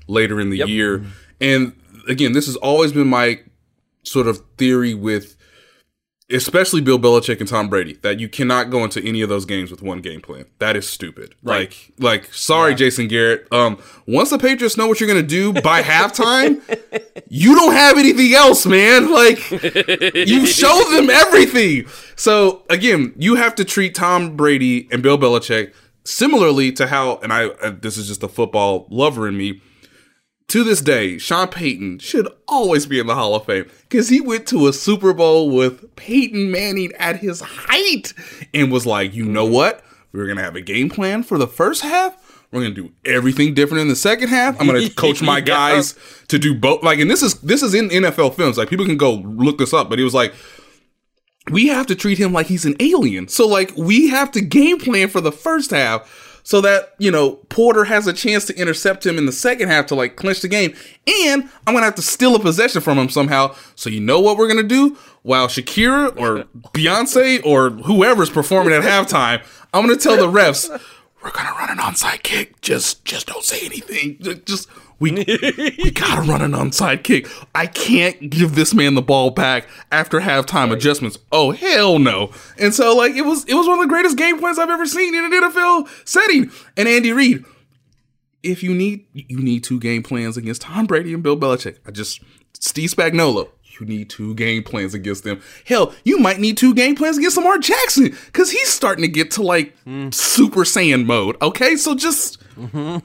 [0.08, 1.06] later in the year.
[1.42, 1.74] And
[2.08, 3.42] again, this has always been my
[4.04, 5.36] sort of theory with
[6.32, 9.72] especially Bill Belichick and Tom Brady that you cannot go into any of those games
[9.72, 10.46] with one game plan.
[10.60, 11.36] That is stupid.
[11.44, 13.48] Like like sorry Jason Garrett.
[13.52, 16.62] Um once the Patriots know what you're going to do by halftime,
[17.30, 19.12] you don't have anything else, man.
[19.12, 21.88] Like you show them everything.
[22.16, 27.32] So again, you have to treat Tom Brady and Bill Belichick similarly to how, and
[27.32, 29.62] I uh, this is just a football lover in me.
[30.50, 34.20] To this day, Sean Payton should always be in the Hall of Fame because he
[34.20, 38.14] went to a Super Bowl with Peyton Manning at his height
[38.52, 39.84] and was like, you know what?
[40.12, 42.18] We're gonna have a game plan for the first half.
[42.52, 44.60] We're gonna do everything different in the second half.
[44.60, 45.96] I'm gonna coach my guys
[46.30, 46.84] to do both.
[46.84, 48.58] Like, and this is this is in NFL films.
[48.58, 49.88] Like, people can go look this up.
[49.88, 50.34] But he was like,
[51.52, 53.28] we have to treat him like he's an alien.
[53.28, 57.34] So like we have to game plan for the first half so that, you know,
[57.50, 60.48] Porter has a chance to intercept him in the second half to like clinch the
[60.48, 60.74] game.
[61.26, 63.56] And I'm going to have to steal a possession from him somehow.
[63.76, 64.98] So you know what we're going to do?
[65.22, 70.70] While Shakira or Beyonce or whoever's performing at halftime, I'm going to tell the refs,
[71.24, 72.62] we're going to run an onside kick.
[72.62, 74.18] Just just don't say anything.
[74.46, 74.70] Just
[75.00, 77.28] we we gotta run an onside kick.
[77.56, 81.18] I can't give this man the ball back after halftime adjustments.
[81.32, 82.32] Oh hell no!
[82.58, 84.86] And so like it was it was one of the greatest game plans I've ever
[84.86, 86.52] seen in an NFL setting.
[86.76, 87.46] And Andy Reid,
[88.44, 91.78] if you need you need two game plans against Tom Brady and Bill Belichick.
[91.86, 92.22] I just
[92.54, 93.50] Steve Spagnuolo.
[93.80, 95.42] You need two game plans against them.
[95.66, 99.32] Hell, you might need two game plans against Lamar Jackson because he's starting to get
[99.32, 100.14] to like mm.
[100.14, 101.38] Super Saiyan mode.
[101.42, 102.98] Okay, so just mm-hmm.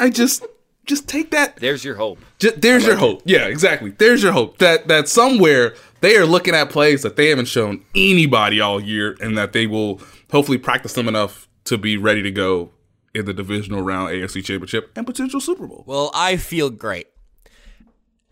[0.00, 0.46] I just
[0.86, 2.18] just take that There's your hope.
[2.38, 3.22] J- there's your hope.
[3.24, 3.90] Yeah, exactly.
[3.90, 7.84] There's your hope that that somewhere they are looking at plays that they haven't shown
[7.94, 12.30] anybody all year, and that they will hopefully practice them enough to be ready to
[12.30, 12.70] go
[13.14, 15.84] in the divisional round, AFC Championship, and potential Super Bowl.
[15.86, 17.06] Well, I feel great.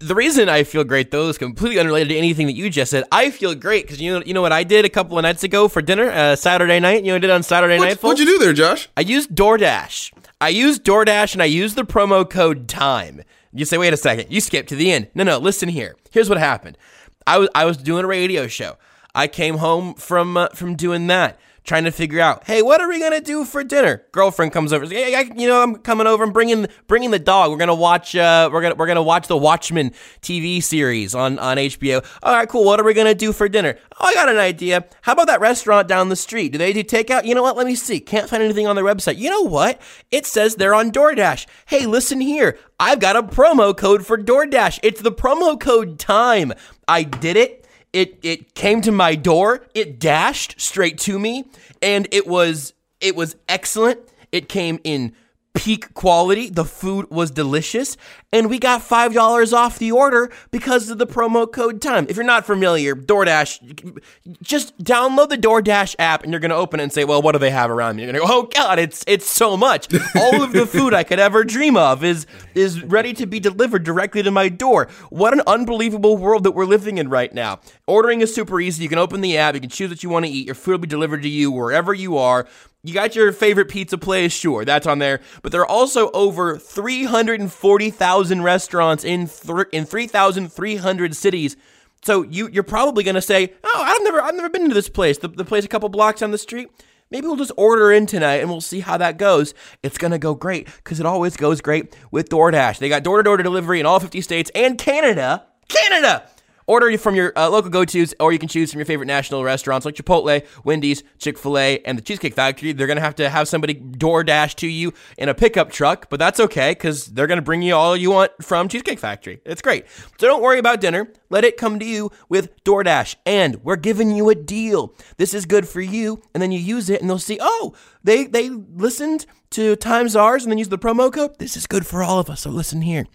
[0.03, 3.05] The reason I feel great, though, is completely unrelated to anything that you just said.
[3.13, 5.45] I feel great because you know, you know what I did a couple of nights
[5.45, 7.05] ago for dinner, uh, Saturday night.
[7.05, 8.03] You know what I did on Saturday night, What, folks?
[8.21, 8.89] what'd you do there, Josh?
[8.97, 10.13] I used DoorDash.
[10.41, 13.23] I used DoorDash and I used the promo code TIME.
[13.53, 15.09] You say, wait a second, you skipped to the end.
[15.15, 15.97] No, no, listen here.
[16.11, 16.79] Here's what happened.
[17.27, 18.77] I was I was doing a radio show.
[19.15, 22.89] I came home from uh, from doing that, trying to figure out, hey, what are
[22.89, 24.03] we gonna do for dinner?
[24.13, 26.25] Girlfriend comes over, says, hey, I, you know, I'm coming over.
[26.25, 27.51] I'm bringing bringing the dog.
[27.51, 28.15] We're gonna watch.
[28.17, 29.93] Uh, we're gonna we're gonna watch the Watchmen
[30.23, 32.05] TV series on on HBO.
[32.23, 32.65] All right, cool.
[32.65, 33.77] What are we gonna do for dinner?
[34.01, 34.87] Oh, I got an idea.
[35.03, 36.53] How about that restaurant down the street?
[36.53, 37.25] Do they do takeout?
[37.25, 37.57] You know what?
[37.57, 38.01] Let me see.
[38.01, 39.19] Can't find anything on their website.
[39.19, 39.81] You know what?
[40.11, 41.47] It says they're on DoorDash.
[41.67, 42.59] Hey, listen here.
[42.79, 44.81] I've got a promo code for DoorDash.
[44.83, 46.53] It's the promo code TIME.
[46.89, 47.60] I did it.
[47.93, 49.67] It it came to my door.
[49.75, 51.45] It dashed straight to me,
[51.83, 54.01] and it was it was excellent.
[54.31, 55.15] It came in
[55.55, 56.49] peak quality.
[56.49, 57.97] The food was delicious,
[58.33, 62.07] and we got five dollars off the order because of the promo code time.
[62.09, 64.01] If you're not familiar, DoorDash,
[64.43, 67.39] just download the DoorDash app, and you're gonna open it and say, "Well, what do
[67.39, 69.93] they have around me?" You're gonna go, "Oh God, it's it's so much.
[70.17, 73.85] All of the food I could ever dream of is is ready to be delivered
[73.85, 74.89] directly to my door.
[75.11, 77.61] What an unbelievable world that we're living in right now.
[77.87, 78.83] Ordering is super easy.
[78.83, 80.47] You can open the app, you can choose what you want to eat.
[80.47, 82.47] Your food will be delivered to you wherever you are.
[82.83, 85.21] You got your favorite pizza place, sure, that's on there.
[85.43, 91.57] But there are also over 340,000 restaurants in th- in 3,300 cities.
[92.03, 95.19] So you you're probably gonna say, "Oh, I've never I've never been to this place.
[95.19, 96.71] The, the place a couple blocks down the street."
[97.11, 99.53] Maybe we'll just order in tonight and we'll see how that goes.
[99.83, 102.79] It's gonna go great because it always goes great with DoorDash.
[102.79, 105.45] They got door-to-door delivery in all 50 states and Canada.
[105.69, 106.23] Canada.
[106.71, 109.85] Order from your uh, local go-tos, or you can choose from your favorite national restaurants
[109.85, 112.71] like Chipotle, Wendy's, Chick-fil-A, and the Cheesecake Factory.
[112.73, 116.39] They're gonna have to have somebody DoorDash to you in a pickup truck, but that's
[116.39, 119.41] okay because they're gonna bring you all you want from Cheesecake Factory.
[119.45, 119.87] It's great.
[120.21, 121.13] So don't worry about dinner.
[121.29, 124.95] Let it come to you with DoorDash, and we're giving you a deal.
[125.17, 128.27] This is good for you, and then you use it, and they'll see, oh, they
[128.27, 131.37] they listened to Times Ours, and then use the promo code.
[131.41, 132.43] This is good for all of us.
[132.43, 133.07] So listen here.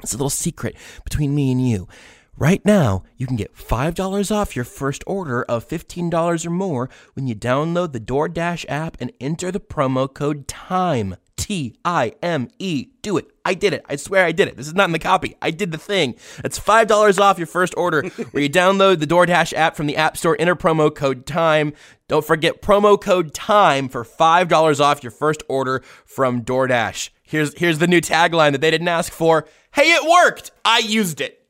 [0.00, 1.88] It's a little secret between me and you.
[2.36, 7.28] Right now, you can get $5 off your first order of $15 or more when
[7.28, 11.16] you download the DoorDash app and enter the promo code TIME.
[11.36, 12.86] T I M E.
[13.02, 13.30] Do it.
[13.44, 13.84] I did it.
[13.88, 14.56] I swear I did it.
[14.56, 15.36] This is not in the copy.
[15.42, 16.14] I did the thing.
[16.42, 20.16] That's $5 off your first order where you download the DoorDash app from the App
[20.16, 21.72] Store, enter promo code TIME.
[22.08, 27.10] Don't forget promo code TIME for $5 off your first order from DoorDash.
[27.22, 29.46] Here's here's the new tagline that they didn't ask for.
[29.72, 30.50] Hey, it worked.
[30.64, 31.43] I used it.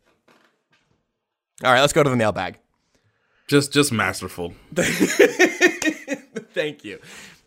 [1.63, 2.59] All right, let's go to the mailbag.
[3.47, 4.55] Just just masterful.
[6.55, 6.99] Thank you.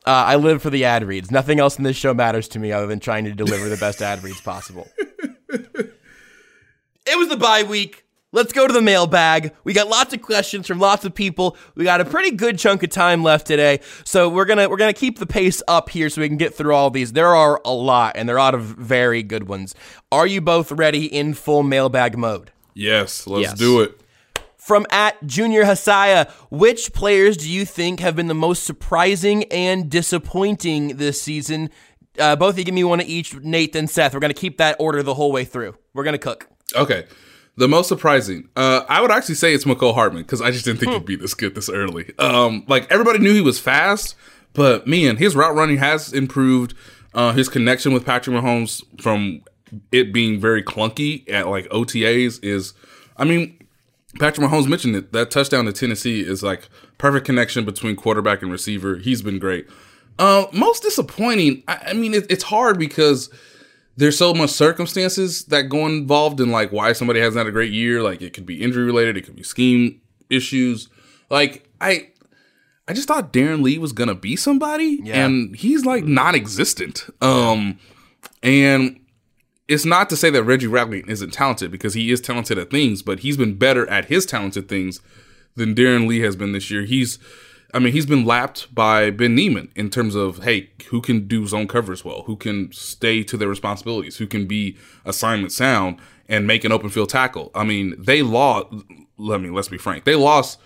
[0.06, 1.32] Uh, I live for the ad reads.
[1.32, 4.02] Nothing else in this show matters to me other than trying to deliver the best
[4.02, 4.88] ad reads possible.
[5.50, 5.92] it
[7.18, 8.06] was the bye week.
[8.32, 9.54] Let's go to the mailbag.
[9.64, 11.58] We got lots of questions from lots of people.
[11.76, 14.94] We got a pretty good chunk of time left today, so we're gonna we're gonna
[14.94, 17.14] keep the pace up here so we can get through all these.
[17.14, 19.74] There are a lot, and they're a lot of very good ones.
[20.12, 22.52] Are you both ready in full mailbag mode?
[22.78, 23.58] Yes, let's Yes.
[23.58, 24.00] do it.
[24.58, 29.90] From at Junior Hasaya, which players do you think have been the most surprising and
[29.90, 31.70] disappointing this season?
[32.20, 34.14] Uh, both of you give me one of each, Nate and Seth.
[34.14, 35.76] We're going to keep that order the whole way through.
[35.94, 36.48] We're going to cook.
[36.76, 37.06] Okay.
[37.56, 40.80] The most surprising, uh, I would actually say it's Mecole Hardman because I just didn't
[40.80, 42.12] think he'd be this good this early.
[42.20, 44.16] Um, like everybody knew he was fast,
[44.54, 46.76] but man, his route running has improved.
[47.16, 49.42] Uh, his connection with Patrick Mahomes from
[49.92, 52.74] it being very clunky at like OTAs is,
[53.18, 53.58] I mean,
[54.20, 55.12] Patrick Mahomes mentioned it.
[55.14, 58.96] That touchdown to Tennessee is like perfect connection between quarterback and receiver.
[58.98, 59.68] He's been great.
[60.18, 61.64] Uh, most disappointing.
[61.68, 63.30] I, I mean, it, it's hard because
[63.98, 67.72] there's so much circumstances that go involved in like why somebody hasn't had a great
[67.72, 68.02] year.
[68.02, 70.88] Like it could be injury related, it could be scheme issues.
[71.30, 72.10] Like I,
[72.88, 75.26] I just thought Darron Lee was gonna be somebody, Yeah.
[75.26, 77.06] and he's like non-existent.
[77.22, 77.80] Um,
[78.42, 79.00] and
[79.68, 83.02] it's not to say that Reggie Ragland isn't talented because he is talented at things,
[83.02, 85.02] but he's been better at his talented things
[85.56, 86.84] than Darron Lee has been this year.
[86.84, 87.20] He's,
[87.74, 91.46] I mean, he's been lapped by Ben Niemann in terms of, hey, who can do
[91.46, 96.00] zone covers well, who can stay to their responsibilities, who can be assignment sound
[96.30, 97.52] and make an open field tackle.
[97.54, 98.68] I mean, they lost,
[99.18, 100.60] let me, let's be frank, they lost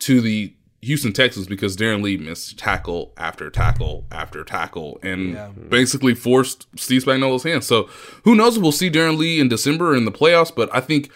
[0.00, 0.54] to the
[0.88, 7.04] Houston Texans because Darron Lee missed tackle after tackle after tackle and basically forced Steve
[7.04, 7.66] Spagnuolo's hands.
[7.66, 7.84] So
[8.24, 11.10] who knows if we'll see Darron Lee in December in the playoffs, but I think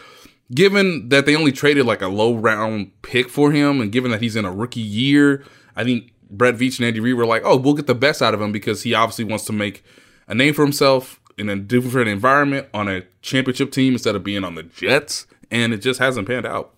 [0.55, 4.21] given that they only traded like a low round pick for him and given that
[4.21, 5.45] he's in a rookie year,
[5.75, 8.35] I think Brett Veach and Andy Reid were like, oh, we'll get the best out
[8.35, 9.85] of him because he obviously wants to make
[10.29, 14.45] a name for himself in a different environment on a championship team instead of being
[14.45, 15.27] on the Jets.
[15.51, 16.75] And it just hasn't panned out.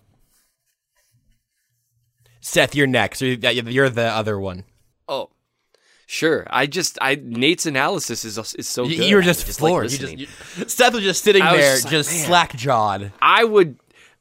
[2.45, 3.21] Seth, you're next.
[3.21, 4.65] You're the other one.
[5.09, 5.29] Oh,
[6.05, 6.45] sure.
[6.49, 8.97] I just I Nate's analysis is is so good.
[8.99, 9.91] you were just like floored.
[9.91, 10.27] you just, you,
[10.67, 13.11] Seth was just sitting was there, just like, just slack jawed.
[13.19, 13.77] I would,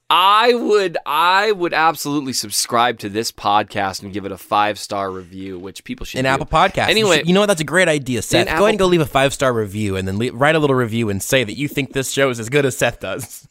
[0.09, 5.11] I would, I would absolutely subscribe to this podcast and give it a five star
[5.11, 6.29] review, which people should In do.
[6.31, 6.89] Apple Podcast.
[6.89, 7.47] Anyway, you, should- you know what?
[7.47, 8.47] That's a great idea, Seth.
[8.47, 10.59] Go Apple- ahead and go leave a five star review, and then le- write a
[10.59, 13.47] little review and say that you think this show is as good as Seth does.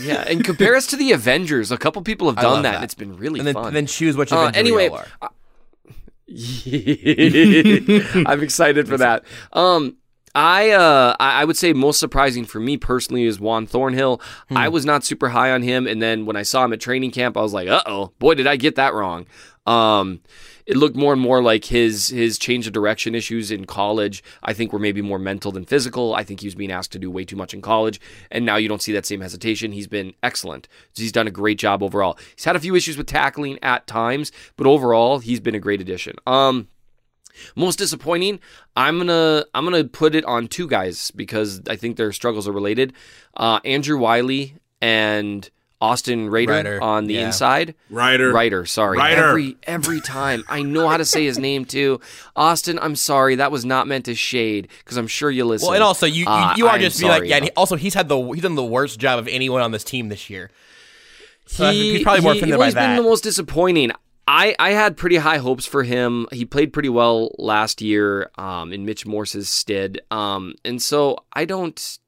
[0.00, 1.70] Yeah, and compare us to the Avengers.
[1.70, 2.74] A couple people have done that, that.
[2.76, 3.66] and it's been really And then, fun.
[3.68, 5.06] And then choose which of Uh, anyway, are.
[8.26, 9.24] I'm excited for that.
[9.52, 9.96] Um,
[10.34, 14.20] I uh, I I would say most surprising for me personally is Juan Thornhill.
[14.50, 17.10] I was not super high on him, and then when I saw him at training
[17.10, 19.26] camp, I was like, "Uh oh, boy, did I get that wrong."
[19.66, 20.20] Um,
[20.66, 24.22] it looked more and more like his his change of direction issues in college.
[24.42, 26.14] I think were maybe more mental than physical.
[26.14, 28.00] I think he was being asked to do way too much in college,
[28.30, 29.72] and now you don't see that same hesitation.
[29.72, 30.68] He's been excellent.
[30.94, 32.18] He's done a great job overall.
[32.34, 35.80] He's had a few issues with tackling at times, but overall, he's been a great
[35.80, 36.16] addition.
[36.26, 36.68] Um.
[37.54, 38.40] Most disappointing,
[38.76, 42.52] I'm gonna I'm gonna put it on two guys because I think their struggles are
[42.52, 42.92] related.
[43.34, 45.48] Uh, Andrew Wylie and
[45.80, 47.26] Austin Rader Reiter, on the yeah.
[47.26, 47.74] inside.
[47.88, 48.32] Reiter.
[48.32, 48.98] Reiter, sorry.
[48.98, 49.28] Reiter.
[49.28, 52.00] Every every time I know how to say his name too.
[52.36, 53.36] Austin, I'm sorry.
[53.36, 55.66] That was not meant to shade because I'm sure you listen.
[55.66, 57.36] Well, and also you you, Uh, are I'm just be like yeah.
[57.36, 59.84] And he, also, he's had the he's done the worst job of anyone on this
[59.84, 60.50] team this year.
[61.46, 63.92] So he, he's probably more he, offended well, by he's been the most disappointing.
[64.28, 66.28] I, I had pretty high hopes for him.
[66.30, 70.00] He played pretty well last year um, in Mitch Morse's stead.
[70.12, 71.98] Um, and so I don't.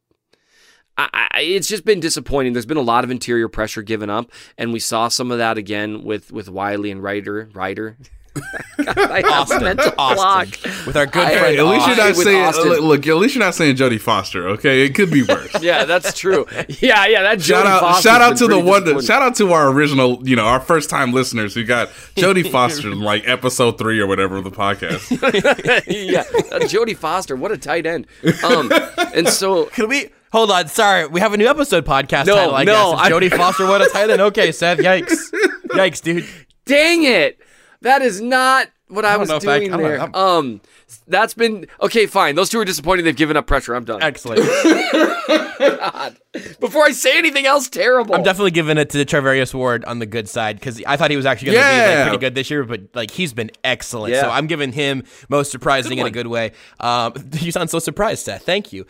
[0.99, 2.53] I, I, it's just been disappointing.
[2.53, 5.59] There's been a lot of interior pressure given up, and we saw some of that
[5.59, 7.49] again with with Wylie and Reiter.
[7.55, 7.97] Reiter.
[8.79, 10.49] I have a mental block.
[10.87, 11.59] with our good I- friend.
[11.59, 12.43] At least you're not saying.
[12.43, 12.69] Austin.
[12.69, 14.49] Look, look, at least you're not saying Jodie Foster.
[14.51, 15.63] Okay, it could be worse.
[15.63, 16.47] Yeah, that's true.
[16.81, 17.23] Yeah, yeah.
[17.23, 17.81] That Shout Jodie out!
[17.81, 19.03] Foster's shout out to the one.
[19.03, 22.91] Shout out to our original, you know, our first time listeners who got Jodie Foster
[22.91, 25.11] in like episode three or whatever of the podcast.
[25.87, 28.07] yeah, uh, Jodie Foster, what a tight end.
[28.45, 28.73] Um,
[29.15, 30.67] and so Can we hold on?
[30.69, 32.55] Sorry, we have a new episode podcast No, title.
[32.57, 33.01] I no, guess.
[33.01, 34.21] I- Jodie Foster, what a end.
[34.21, 34.79] Okay, Seth.
[34.79, 35.31] Yikes,
[35.69, 36.27] yikes, dude.
[36.65, 37.39] dang it,
[37.83, 40.01] that is not what I, don't was if I- doing I'm there.
[40.01, 40.61] I'm- um,
[41.09, 42.07] that's been okay.
[42.07, 43.05] Fine, those two are disappointing.
[43.07, 43.75] They've given up pressure.
[43.75, 44.03] I'm done.
[44.03, 44.41] Excellent.
[46.61, 50.07] Before I say anything else terrible, I'm definitely giving it to Charvarius Ward on the
[50.07, 52.51] good side because I thought he was actually going to be like, pretty good this
[52.51, 54.15] year, but like he's been excellent.
[54.15, 54.23] Yeah.
[54.23, 56.53] So I'm giving him most surprising in a good way.
[56.81, 58.45] Um, you sound so surprised, Seth.
[58.45, 58.87] Thank you.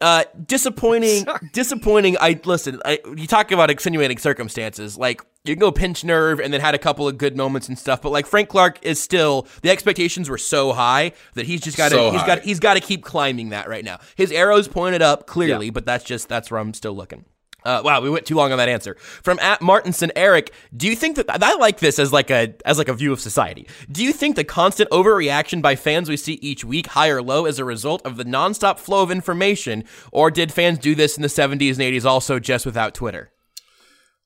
[0.00, 2.16] Uh, disappointing, disappointing.
[2.20, 2.80] I listen.
[2.84, 6.74] I, you talk about extenuating circumstances, like you can go pinch nerve and then had
[6.74, 10.28] a couple of good moments and stuff, but like Frank Clark is still the expectations
[10.28, 12.26] were so high that he's just got to So he's high.
[12.26, 13.98] got he's got to keep climbing that right now.
[14.16, 15.72] His arrows pointed up clearly, Yeah.
[15.72, 17.24] but that's just that's where I'm still looking.
[17.66, 18.94] Uh, wow, we went too long on that answer.
[19.22, 22.78] From at Martinson Eric, do you think that I like this as like a as
[22.78, 23.66] like a view of society?
[23.90, 27.44] Do you think the constant overreaction by fans we see each week, high or low,
[27.44, 31.22] is a result of the nonstop flow of information, or did fans do this in
[31.22, 33.32] the 70s and 80s also just without Twitter?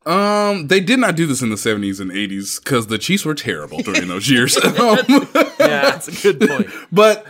[0.06, 3.34] Um, they did not do this in the seventies and eighties because the Chiefs were
[3.34, 4.56] terrible during those years.
[4.80, 4.98] Um,
[5.60, 6.70] Yeah, that's a good point.
[6.92, 7.26] but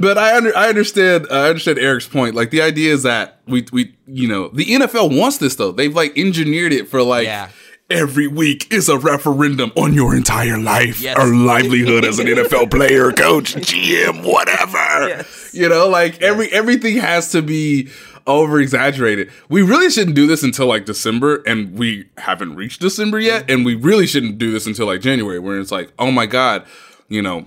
[0.00, 2.34] but I under I understand uh, I understand Eric's point.
[2.34, 5.72] Like the idea is that we we you know the NFL wants this though.
[5.72, 7.26] They've like engineered it for like.
[7.26, 7.50] Yeah.
[7.90, 11.16] Every week is a referendum on your entire life Yes.
[11.18, 15.24] or livelihood as an NFL player, coach, GM, whatever.
[15.54, 17.88] You know, like every everything has to be
[18.26, 19.30] over exaggerated.
[19.48, 23.50] We really shouldn't do this until like December, and we haven't reached December yet.
[23.50, 26.66] And we really shouldn't do this until like January, where it's like, oh my god,
[27.08, 27.46] you know,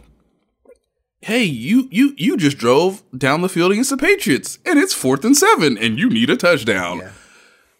[1.22, 5.24] hey, you you you just drove down the field against the Patriots, and it's fourth
[5.24, 7.12] and seven, and you need a touchdown.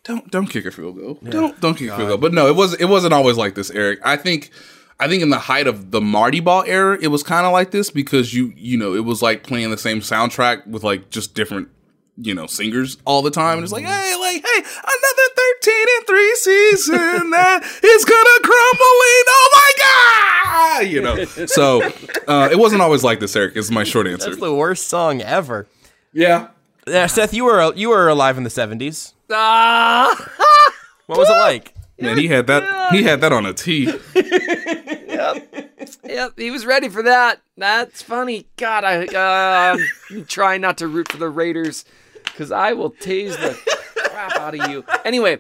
[0.04, 1.20] Don't don't kick a field goal.
[1.24, 2.18] Don't don't kick a field goal.
[2.18, 4.00] But no, it was it wasn't always like this, Eric.
[4.04, 4.52] I think
[5.00, 7.72] I think in the height of the Marty Ball era, it was kind of like
[7.72, 11.34] this because you you know it was like playing the same soundtrack with like just
[11.34, 11.70] different
[12.18, 13.92] you know singers all the time, and it's like mm-hmm.
[13.92, 19.26] hey like hey another thirteen and three season that is gonna crumbling.
[19.28, 20.31] Oh my god,
[20.82, 21.24] you know.
[21.26, 21.82] So
[22.28, 23.56] uh, it wasn't always like this, Eric.
[23.56, 24.30] Is my short answer.
[24.30, 25.68] That's the worst song ever.
[26.14, 26.48] yeah.
[26.88, 29.14] Yeah, Seth, you were you were alive in the 70s.
[29.32, 30.16] ah,
[31.06, 31.76] What was it like?
[32.00, 32.92] Man, he had that.
[32.92, 33.94] He had that on a tee.
[34.16, 35.68] Yep.
[36.04, 37.42] Yep, he was ready for that.
[37.58, 38.48] That's funny.
[38.58, 39.78] God, I uh,
[40.10, 41.86] I'm trying not to root for the Raiders
[42.24, 43.56] because I will tase the
[44.10, 44.84] crap out of you.
[45.06, 45.38] Anyway,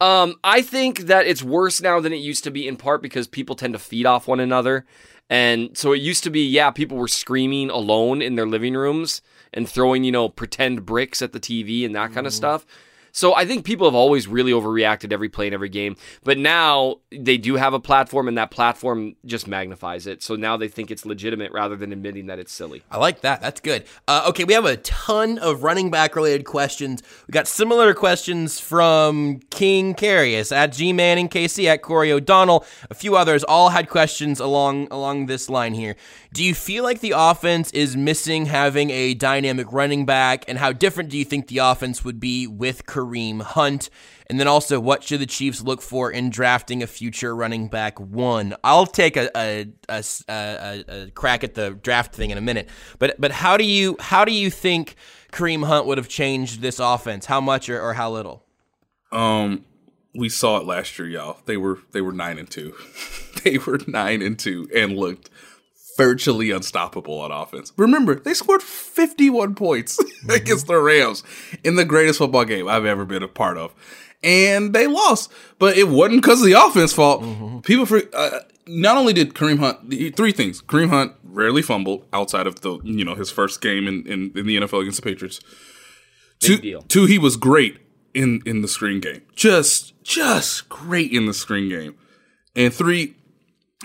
[0.00, 2.66] um, I think that it's worse now than it used to be.
[2.66, 4.86] In part because people tend to feed off one another,
[5.30, 9.22] and so it used to be, yeah, people were screaming alone in their living rooms
[9.54, 12.66] and throwing, you know, pretend bricks at the TV and that kind of stuff.
[13.12, 16.96] So I think people have always really overreacted every play in every game, but now
[17.10, 20.22] they do have a platform, and that platform just magnifies it.
[20.22, 22.82] So now they think it's legitimate rather than admitting that it's silly.
[22.90, 23.40] I like that.
[23.40, 23.84] That's good.
[24.06, 27.02] Uh, okay, we have a ton of running back related questions.
[27.26, 32.64] We got similar questions from King Carius at G Manning KC at Corey O'Donnell.
[32.90, 35.96] A few others all had questions along along this line here.
[36.32, 40.72] Do you feel like the offense is missing having a dynamic running back, and how
[40.72, 43.90] different do you think the offense would be with Kareem Hunt?
[44.26, 47.98] And then also, what should the Chiefs look for in drafting a future running back
[47.98, 48.54] one?
[48.62, 53.20] I'll take a, a, a, a crack at the draft thing in a minute, but
[53.20, 54.94] but how do you how do you think
[55.32, 57.26] Kareem Hunt would have changed this offense?
[57.26, 58.44] How much or, or how little?
[59.10, 59.64] Um,
[60.14, 61.38] we saw it last year, y'all.
[61.46, 62.74] They were they were nine and two.
[63.44, 65.28] they were nine and two and looked
[66.00, 67.72] virtually unstoppable on offense.
[67.76, 69.98] Remember, they scored fifty one points
[70.28, 71.22] against the Rams
[71.62, 73.74] in the greatest football game I've ever been a part of,
[74.22, 75.30] and they lost.
[75.58, 77.64] But it wasn't because of the offense fault.
[77.64, 78.02] People for.
[78.12, 80.62] Uh, not only did Kareem Hunt three things.
[80.62, 84.46] Kareem Hunt rarely fumbled outside of the you know his first game in, in, in
[84.46, 85.40] the NFL against the Patriots.
[86.38, 86.82] Two, deal.
[86.82, 87.78] two, he was great
[88.14, 89.22] in in the screen game.
[89.34, 91.96] Just just great in the screen game.
[92.56, 93.16] And three,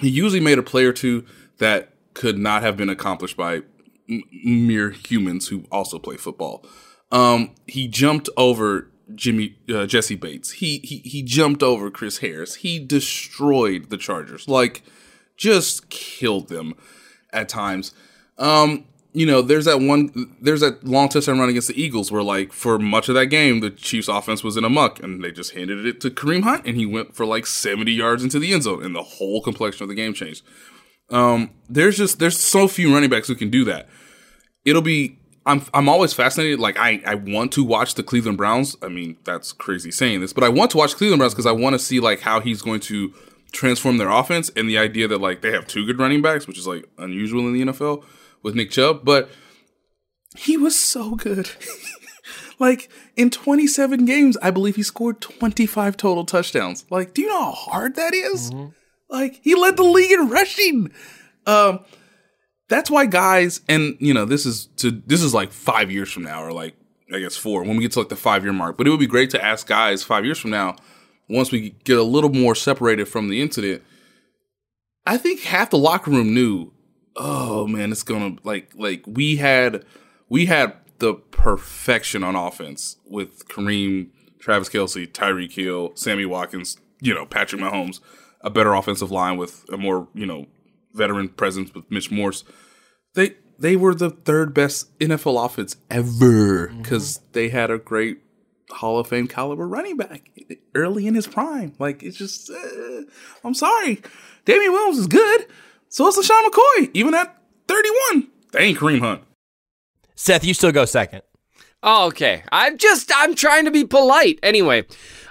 [0.01, 1.25] he usually made a play or two
[1.57, 3.61] that could not have been accomplished by
[4.09, 6.65] m- mere humans who also play football.
[7.11, 10.53] Um, he jumped over Jimmy uh, Jessie Bates.
[10.53, 12.55] He he he jumped over Chris Harris.
[12.55, 14.47] He destroyed the Chargers.
[14.47, 14.81] Like
[15.37, 16.73] just killed them
[17.31, 17.93] at times.
[18.37, 18.85] Um,
[19.15, 22.51] you know, there's that one, there's that long touchdown run against the Eagles where, like,
[22.51, 25.53] for much of that game, the Chiefs' offense was in a muck, and they just
[25.53, 28.63] handed it to Kareem Hunt, and he went for like 70 yards into the end
[28.63, 30.43] zone, and the whole complexion of the game changed.
[31.09, 33.87] Um, there's just there's so few running backs who can do that.
[34.63, 36.59] It'll be I'm I'm always fascinated.
[36.59, 38.75] Like I I want to watch the Cleveland Browns.
[38.81, 41.51] I mean that's crazy saying this, but I want to watch Cleveland Browns because I
[41.51, 43.13] want to see like how he's going to
[43.51, 46.57] transform their offense and the idea that like they have two good running backs, which
[46.57, 48.03] is like unusual in the NFL
[48.43, 49.29] with Nick Chubb, but
[50.37, 51.49] he was so good.
[52.59, 56.85] like in 27 games, I believe he scored 25 total touchdowns.
[56.89, 58.51] Like, do you know how hard that is?
[59.09, 60.91] Like, he led the league in rushing.
[61.45, 61.79] Um,
[62.67, 66.23] that's why guys, and you know, this is to this is like five years from
[66.23, 66.75] now, or like
[67.13, 68.77] I guess four, when we get to like the five year mark.
[68.77, 70.75] But it would be great to ask guys five years from now,
[71.29, 73.83] once we get a little more separated from the incident.
[75.05, 76.71] I think half the locker room knew,
[77.15, 79.85] oh man, it's gonna like like we had
[80.27, 84.07] we had the perfection on offense with Kareem,
[84.39, 87.99] Travis Kelce, Tyreek Hill, Sammy Watkins, you know, Patrick Mahomes,
[88.45, 90.45] a better offensive line with a more, you know,
[90.93, 92.45] veteran presence with Mitch Morse.
[93.15, 98.19] They they were the third best NFL offense ever because they had a great
[98.69, 100.29] Hall of Fame caliber running back
[100.73, 101.73] early in his prime.
[101.79, 103.01] Like it's just, uh,
[103.43, 104.01] I'm sorry,
[104.45, 105.47] Damien Williams is good.
[105.89, 108.27] So is LeSean McCoy, even at 31.
[108.51, 109.23] They ain't Kareem Hunt.
[110.15, 111.21] Seth, you still go second.
[111.83, 112.43] Oh, okay.
[112.51, 114.39] I'm just I'm trying to be polite.
[114.41, 114.85] Anyway,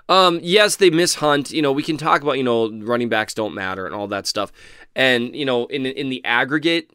[0.09, 1.51] um, yes, they miss Hunt.
[1.51, 4.27] You know, we can talk about you know running backs don't matter and all that
[4.27, 4.53] stuff,
[4.95, 6.91] and you know in in the aggregate,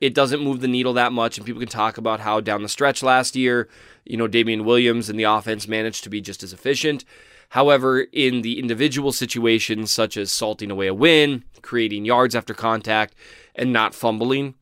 [0.00, 1.38] it doesn't move the needle that much.
[1.38, 3.68] And people can talk about how down the stretch last year,
[4.04, 7.04] you know, Damien Williams and the offense managed to be just as efficient.
[7.50, 13.14] However, in the individual situations such as salting away a win, creating yards after contact,
[13.54, 14.54] and not fumbling,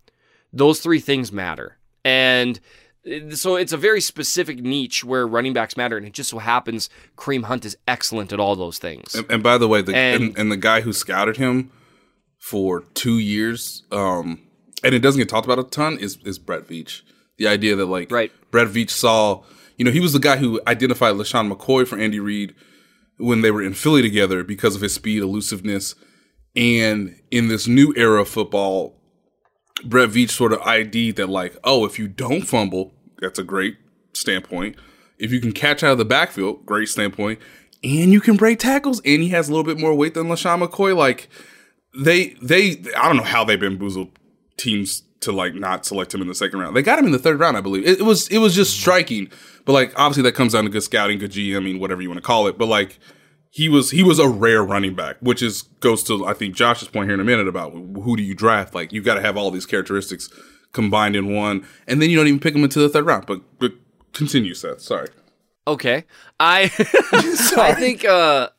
[0.53, 1.79] those three things matter.
[2.05, 2.59] And
[3.31, 6.91] so it's a very specific niche where running backs matter, and it just so happens
[7.17, 9.15] Kareem Hunt is excellent at all those things.
[9.15, 11.71] And, and by the way, the And- and, and the guy who scouted him
[12.39, 14.41] for two years, um,
[14.85, 17.03] and it doesn't get talked about a ton, is is Brett Veach.
[17.39, 18.33] The idea that like Right.
[18.51, 19.43] Brett Veach saw,
[19.77, 22.55] you know, he was the guy who identified LeSean McCoy for Andy Reid
[23.17, 25.95] when they were in Philly together because of his speed, elusiveness,
[26.57, 29.00] and in this new era of football,
[29.85, 33.77] Brett Veach sort of ID that like, oh, if you don't fumble, that's a great
[34.13, 34.77] standpoint.
[35.19, 37.39] If you can catch out of the backfield, great standpoint.
[37.83, 40.67] And you can break tackles, and he has a little bit more weight than LeSean
[40.67, 40.95] McCoy.
[40.95, 41.29] Like
[41.95, 44.11] they they I don't know how they bamboozled
[44.57, 46.77] teams to like not select him in the second round.
[46.77, 47.87] They got him in the third round, I believe.
[47.87, 49.31] It, it was it was just striking.
[49.65, 52.09] But like obviously that comes down to good scouting, good GM, I mean, whatever you
[52.09, 52.59] want to call it.
[52.59, 52.99] But like
[53.51, 56.89] he was he was a rare running back, which is goes to I think Josh's
[56.89, 58.75] point here in a minute about who do you draft?
[58.75, 60.31] Like you got to have all these characteristics
[60.73, 63.27] combined in one, and then you don't even pick them into the third round.
[63.27, 63.73] But but
[64.13, 64.81] continue, Seth.
[64.81, 65.09] Sorry.
[65.67, 66.05] Okay.
[66.39, 66.63] I
[67.59, 68.51] I think uh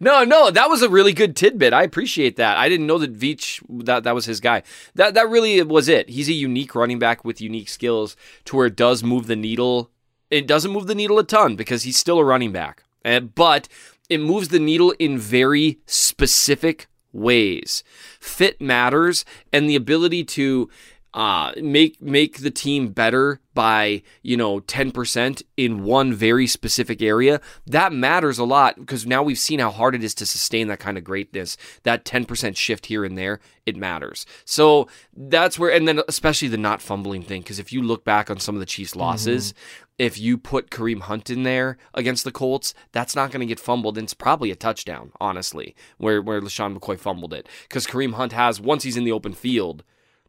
[0.00, 1.72] no, no, that was a really good tidbit.
[1.72, 2.56] I appreciate that.
[2.56, 4.62] I didn't know that Veach that that was his guy.
[4.94, 6.10] That that really was it.
[6.10, 8.14] He's a unique running back with unique skills
[8.44, 9.90] to where it does move the needle.
[10.30, 12.84] It doesn't move the needle a ton because he's still a running back.
[13.04, 13.68] And but
[14.08, 17.82] it moves the needle in very specific ways.
[18.20, 20.68] Fit matters and the ability to
[21.14, 27.40] uh, make make the team better by you know 10% in one very specific area
[27.66, 30.80] that matters a lot because now we've seen how hard it is to sustain that
[30.80, 31.56] kind of greatness.
[31.84, 34.26] That 10% shift here and there it matters.
[34.44, 38.28] So that's where and then especially the not fumbling thing because if you look back
[38.28, 39.54] on some of the Chiefs losses
[39.98, 43.60] if you put Kareem Hunt in there against the Colts, that's not going to get
[43.60, 43.96] fumbled.
[43.96, 47.48] And it's probably a touchdown, honestly, where where LeSean McCoy fumbled it.
[47.68, 49.84] Because Kareem Hunt has, once he's in the open field,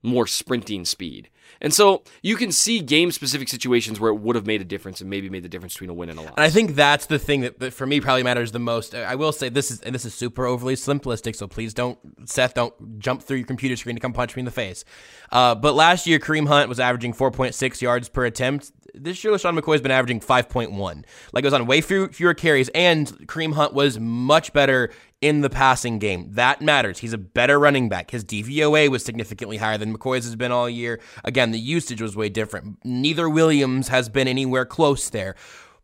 [0.05, 1.29] more sprinting speed.
[1.61, 5.01] And so you can see game specific situations where it would have made a difference
[5.01, 6.33] and maybe made the difference between a win and a loss.
[6.35, 8.93] And I think that's the thing that, that for me probably matters the most.
[8.93, 11.97] I will say this is and this is super overly simplistic, so please don't
[12.27, 14.85] Seth don't jump through your computer screen to come punch me in the face.
[15.31, 18.71] Uh, but last year Kareem Hunt was averaging 4.6 yards per attempt.
[18.93, 21.03] This year LeSean McCoy's been averaging 5.1.
[21.33, 24.91] Like it was on way few, fewer carries, and Kareem Hunt was much better
[25.25, 26.27] in the passing game.
[26.33, 26.99] That matters.
[26.99, 28.11] He's a better running back.
[28.11, 31.01] His DVOA was significantly higher than McCoy's has been all year.
[31.23, 32.77] Again, the usage was way different.
[32.85, 35.33] Neither Williams has been anywhere close there.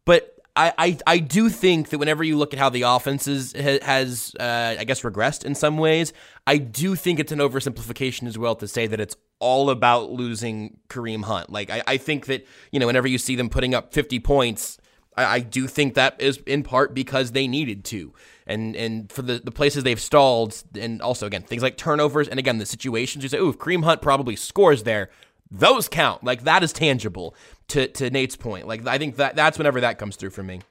[0.05, 3.53] But I, I, I do think that whenever you look at how the offense is,
[3.53, 6.13] has, uh, I guess, regressed in some ways,
[6.45, 10.77] I do think it's an oversimplification as well to say that it's all about losing
[10.87, 11.49] Kareem Hunt.
[11.49, 14.77] Like, I, I think that, you know, whenever you see them putting up 50 points,
[15.21, 18.13] I, I do think that is in part because they needed to.
[18.47, 22.39] And and for the, the places they've stalled, and also, again, things like turnovers, and
[22.39, 25.09] again, the situations you say, ooh, if Kareem Hunt probably scores there,
[25.49, 26.23] those count.
[26.23, 27.35] Like, that is tangible
[27.69, 28.67] to, to Nate's point.
[28.67, 30.61] Like, I think that that's whenever that comes through for me.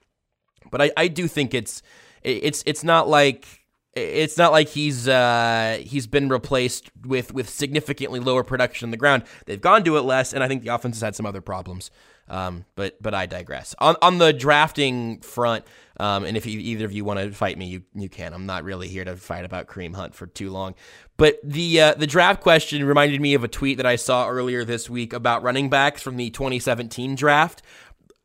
[0.71, 1.83] But I, I do think it's
[2.23, 3.47] it's it's not like
[3.95, 8.97] it's not like he's uh, he's been replaced with with significantly lower production on the
[8.97, 9.25] ground.
[9.47, 11.91] They've gone to it less, and I think the offense has had some other problems.
[12.31, 13.75] Um, but but I digress.
[13.81, 15.65] On on the drafting front,
[15.99, 18.33] um, and if you, either of you want to fight me, you you can.
[18.33, 20.77] I'm not really here to fight about Kareem Hunt for too long.
[21.17, 24.65] But the uh, the draft question reminded me of a tweet that I saw earlier
[24.65, 27.63] this week about running backs from the 2017 draft.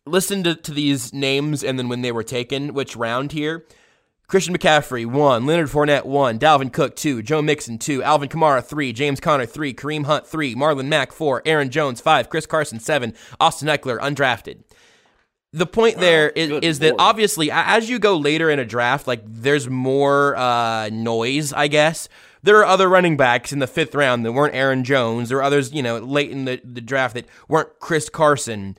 [0.05, 3.65] Listen to, to these names and then when they were taken, which round here.
[4.27, 5.45] Christian McCaffrey, one.
[5.45, 6.39] Leonard Fournette, one.
[6.39, 7.21] Dalvin Cook, two.
[7.21, 8.01] Joe Mixon, two.
[8.01, 8.91] Alvin Kamara, three.
[8.91, 9.73] James Conner, three.
[9.73, 10.55] Kareem Hunt, three.
[10.55, 11.41] Marlon Mack, four.
[11.45, 12.29] Aaron Jones, five.
[12.29, 13.13] Chris Carson, seven.
[13.39, 14.63] Austin Ekeler, undrafted.
[15.53, 19.07] The point wow, there is, is that obviously, as you go later in a draft,
[19.07, 22.09] like there's more uh, noise, I guess.
[22.43, 25.29] There are other running backs in the fifth round that weren't Aaron Jones.
[25.29, 28.77] There are others, you know, late in the, the draft that weren't Chris Carson.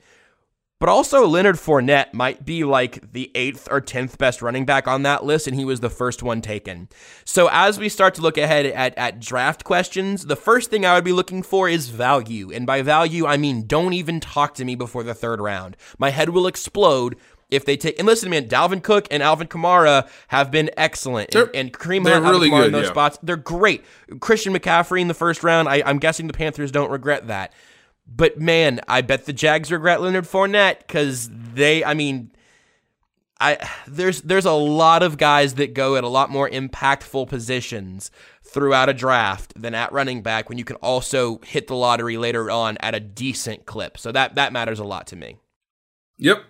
[0.79, 5.01] But also, Leonard Fournette might be like the eighth or tenth best running back on
[5.03, 6.87] that list, and he was the first one taken.
[7.25, 10.93] So, as we start to look ahead at, at draft questions, the first thing I
[10.93, 12.51] would be looking for is value.
[12.51, 15.77] And by value, I mean don't even talk to me before the third round.
[15.97, 17.15] My head will explode
[17.49, 17.97] if they take.
[17.97, 22.23] And listen, man, Dalvin Cook and Alvin Kamara have been excellent, and, and Kareem Hunt,
[22.25, 22.91] really good, in those yeah.
[22.91, 23.83] spots, they're great.
[24.19, 27.53] Christian McCaffrey in the first round, I, I'm guessing the Panthers don't regret that.
[28.07, 32.31] But man, I bet the Jags regret Leonard Fournette because they, I mean,
[33.39, 38.09] I there's there's a lot of guys that go at a lot more impactful positions
[38.43, 42.49] throughout a draft than at running back when you can also hit the lottery later
[42.49, 43.97] on at a decent clip.
[43.97, 45.37] So that that matters a lot to me.
[46.17, 46.43] Yep,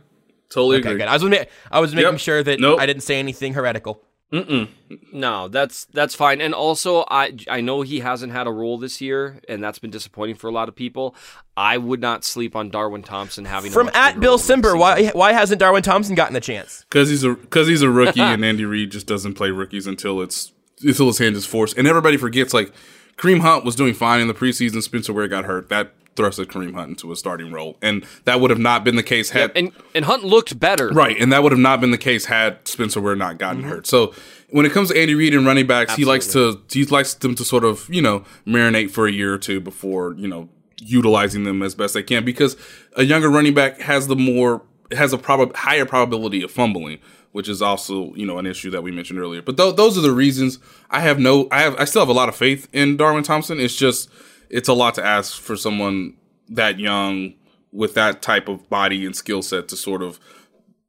[0.50, 1.00] totally okay, agree.
[1.00, 1.10] Good.
[1.10, 2.20] I was ma- I was making yep.
[2.20, 2.80] sure that nope.
[2.80, 4.02] I didn't say anything heretical.
[4.32, 4.68] Mm-mm.
[5.14, 6.42] No, that's that's fine.
[6.42, 9.90] And also, I I know he hasn't had a role this year, and that's been
[9.90, 11.16] disappointing for a lot of people.
[11.56, 14.78] I would not sleep on Darwin Thompson having a from at Bill Simber.
[14.78, 16.86] Why why hasn't Darwin Thompson gotten the chance?
[16.90, 20.22] Because he's a because he's a rookie, and Andy Reid just doesn't play rookies until
[20.22, 20.52] it's
[20.82, 21.78] until his hand is forced.
[21.78, 22.74] And everybody forgets like
[23.16, 24.84] Kareem Hunt was doing fine in the preseason.
[24.84, 25.70] Spencer Ware got hurt.
[25.70, 29.04] That thrusted Kareem Hunt into a starting role, and that would have not been the
[29.04, 31.16] case had and and Hunt looked better, right?
[31.18, 33.70] And that would have not been the case had Spencer Ware not gotten mm-hmm.
[33.70, 33.88] hurt.
[33.88, 34.14] So
[34.50, 36.02] when it comes to Andy Reid and running backs, Absolutely.
[36.02, 39.34] he likes to he likes them to sort of you know marinate for a year
[39.34, 40.50] or two before you know
[40.80, 42.56] utilizing them as best they can because
[42.96, 44.62] a younger running back has the more
[44.92, 47.00] has a prob- higher probability of fumbling
[47.38, 49.44] which is also you know an issue that we mentioned earlier.
[49.44, 50.58] But th- those are the reasons
[50.90, 53.60] I have no I have I still have a lot of faith in Darwin Thompson.
[53.60, 54.10] It's just
[54.50, 56.16] it's a lot to ask for someone
[56.50, 57.34] that young
[57.72, 60.20] with that type of body and skill set to sort of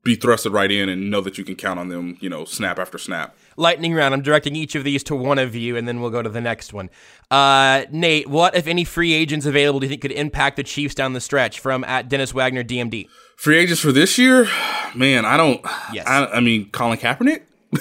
[0.04, 2.78] be thrusted right in and know that you can count on them, you know, snap
[2.78, 3.36] after snap.
[3.56, 4.14] Lightning round.
[4.14, 6.40] I'm directing each of these to one of you, and then we'll go to the
[6.40, 6.88] next one.
[7.30, 10.94] Uh, Nate, what, if any, free agents available do you think could impact the Chiefs
[10.94, 13.09] down the stretch from at Dennis Wagner DMD?
[13.36, 14.48] Free agents for this year?
[14.94, 15.61] Man, I don't.
[15.92, 16.06] Yes.
[16.06, 17.42] I, I mean, Colin Kaepernick?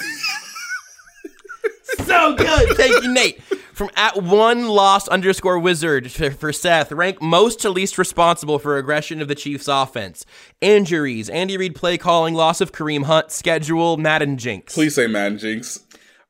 [2.04, 2.76] so good.
[2.76, 3.40] Thank you, Nate
[3.78, 6.90] from at one lost underscore wizard for, for Seth.
[6.90, 10.26] Rank most to least responsible for aggression of the Chiefs offense.
[10.60, 14.74] Injuries, Andy Reid play calling, loss of Kareem Hunt, schedule, Madden jinx.
[14.74, 15.78] Please say Madden jinx.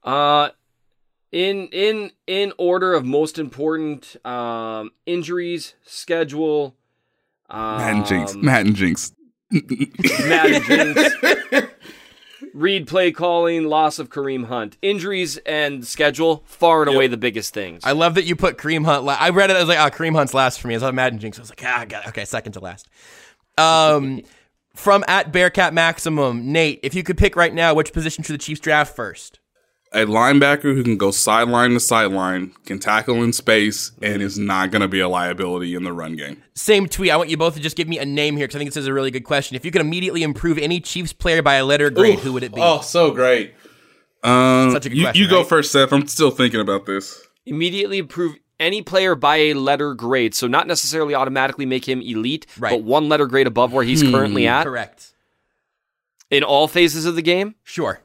[0.04, 0.50] Uh,
[1.32, 6.76] in in in order of most important um, injuries, schedule.
[7.48, 8.34] Um, Madden jinx.
[8.34, 9.12] Madden jinx.
[9.50, 11.14] Madden jinx.
[12.54, 16.96] Reid play calling, loss of Kareem Hunt, injuries and schedule far and yep.
[16.96, 17.82] away the biggest things.
[17.84, 19.04] I love that you put Kareem Hunt.
[19.04, 19.56] La- I read it.
[19.56, 20.74] I was like, oh, Kareem Hunt's last for me.
[20.74, 21.38] I was Madden Jinx.
[21.38, 22.08] I was like, ah, got it.
[22.10, 22.88] okay, second to last.
[23.56, 24.22] Um,
[24.74, 28.38] from at Bearcat Maximum, Nate, if you could pick right now, which position should the
[28.38, 29.40] Chiefs draft first?
[29.92, 34.70] A linebacker who can go sideline to sideline, can tackle in space, and is not
[34.70, 36.42] going to be a liability in the run game.
[36.54, 37.10] Same tweet.
[37.10, 38.76] I want you both to just give me a name here because I think this
[38.76, 39.56] is a really good question.
[39.56, 42.42] If you could immediately improve any Chiefs player by a letter grade, Ooh, who would
[42.42, 42.60] it be?
[42.60, 43.54] Oh, so great.
[44.22, 45.92] Um, Such a good you, question, you go first, Seth.
[45.92, 47.22] I'm still thinking about this.
[47.46, 50.34] Immediately improve any player by a letter grade.
[50.34, 52.70] So not necessarily automatically make him elite, right.
[52.70, 54.64] but one letter grade above where he's hmm, currently at.
[54.64, 55.12] Correct.
[56.30, 57.54] In all phases of the game?
[57.62, 58.00] Sure.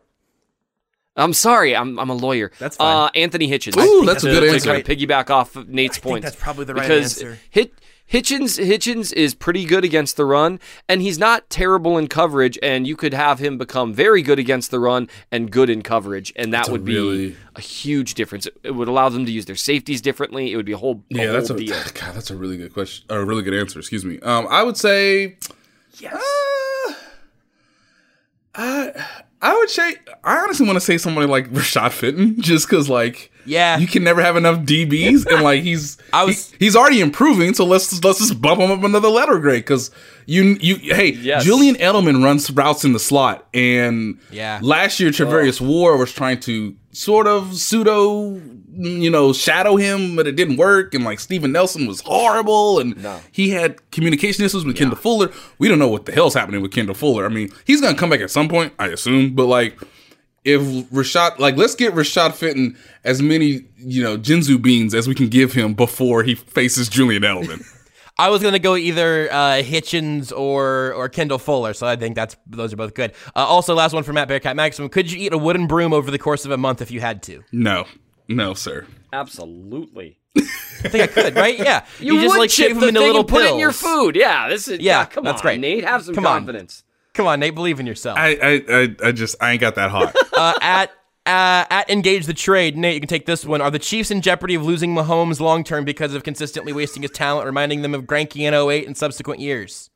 [1.15, 2.51] I'm sorry, I'm I'm a lawyer.
[2.59, 3.07] That's fine.
[3.07, 3.77] Uh, Anthony Hitchens.
[3.77, 4.71] Ooh, that's, that's, a good answer.
[4.71, 6.23] Kind of piggyback off of Nate's point.
[6.23, 7.39] That's probably the right because answer.
[7.51, 7.73] Hit,
[8.11, 10.59] Hitchens Hitchens is pretty good against the run,
[10.89, 12.57] and he's not terrible in coverage.
[12.63, 16.33] And you could have him become very good against the run and good in coverage,
[16.35, 17.29] and that that's would really...
[17.29, 18.47] be a huge difference.
[18.47, 20.51] It, it, would allow them to use their safeties differently.
[20.51, 21.23] It would be a whole a yeah.
[21.25, 21.75] Whole that's a deal.
[21.93, 22.15] God.
[22.15, 23.05] That's a really good question.
[23.09, 23.77] Or a really good answer.
[23.79, 24.19] Excuse me.
[24.21, 25.37] Um, I would say
[25.99, 26.13] yes.
[26.13, 26.93] Uh,
[28.55, 29.07] I
[29.43, 33.29] I would say I honestly want to say somebody like Rashad Fenton, just because like
[33.45, 33.77] Yeah.
[33.77, 37.53] you can never have enough DBs, and like he's I was- he- he's already improving.
[37.53, 39.91] So let's let's just bump him up another letter grade because
[40.25, 41.43] you you hey Yes.
[41.43, 44.59] Julian Edelman runs routes in the slot, and Yeah.
[44.61, 45.65] last year Charvarius oh.
[45.65, 48.39] War was trying to sort of pseudo
[48.75, 52.95] you know shadow him, but it didn't work, and like Steven Nelson was horrible, and
[53.31, 55.31] he had communication issues with Kendall Fuller.
[55.59, 57.25] We don't know what the hell's happening with Kendall Fuller.
[57.25, 59.77] I mean, he's gonna come back at some point, I assume, but like
[60.45, 65.15] if Rashad, like, let's get Rashad Fenton as many, you know, senzu beans as we
[65.15, 67.65] can give him before he faces Julian Edelman.
[68.19, 72.35] I was gonna go either uh, Hitchens or or Kendall Fuller, so I think that's
[72.45, 73.11] those are both good.
[73.35, 76.11] Uh, also, last one for Matt Bearcat Maximum: Could you eat a wooden broom over
[76.11, 77.41] the course of a month if you had to?
[77.51, 77.85] no,
[78.27, 78.85] no, sir.
[79.11, 80.19] Absolutely.
[80.37, 80.41] I
[80.89, 81.57] think I could, right?
[81.57, 83.51] Yeah, You, just would like chip shave them the into thing little and put it
[83.53, 84.15] in your food.
[84.15, 85.05] Yeah, this is Yeah, yeah.
[85.05, 85.59] come that's on, great.
[85.59, 86.45] Nate, have some Come on.
[87.13, 88.17] Come on, Nate, believe in yourself.
[88.17, 90.15] I, I, I, I just, I ain't got that hot.
[90.37, 90.91] uh, at
[91.25, 93.61] uh, at engage the trade, Nate, you can take this one.
[93.61, 97.11] Are the Chiefs in jeopardy of losing Mahomes long term because of consistently wasting his
[97.11, 99.89] talent, reminding them of Greinke in 08 and subsequent years?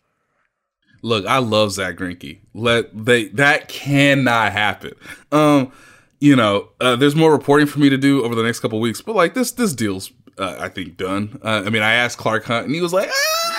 [1.01, 2.39] Look, I love Zack Greinke.
[2.53, 4.93] Let they that cannot happen.
[5.31, 5.71] Um,
[6.19, 9.01] you know, uh, there's more reporting for me to do over the next couple weeks,
[9.01, 11.39] but like this, this deal's, uh, I think, done.
[11.43, 13.56] Uh, I mean, I asked Clark Hunt, and he was like, ah,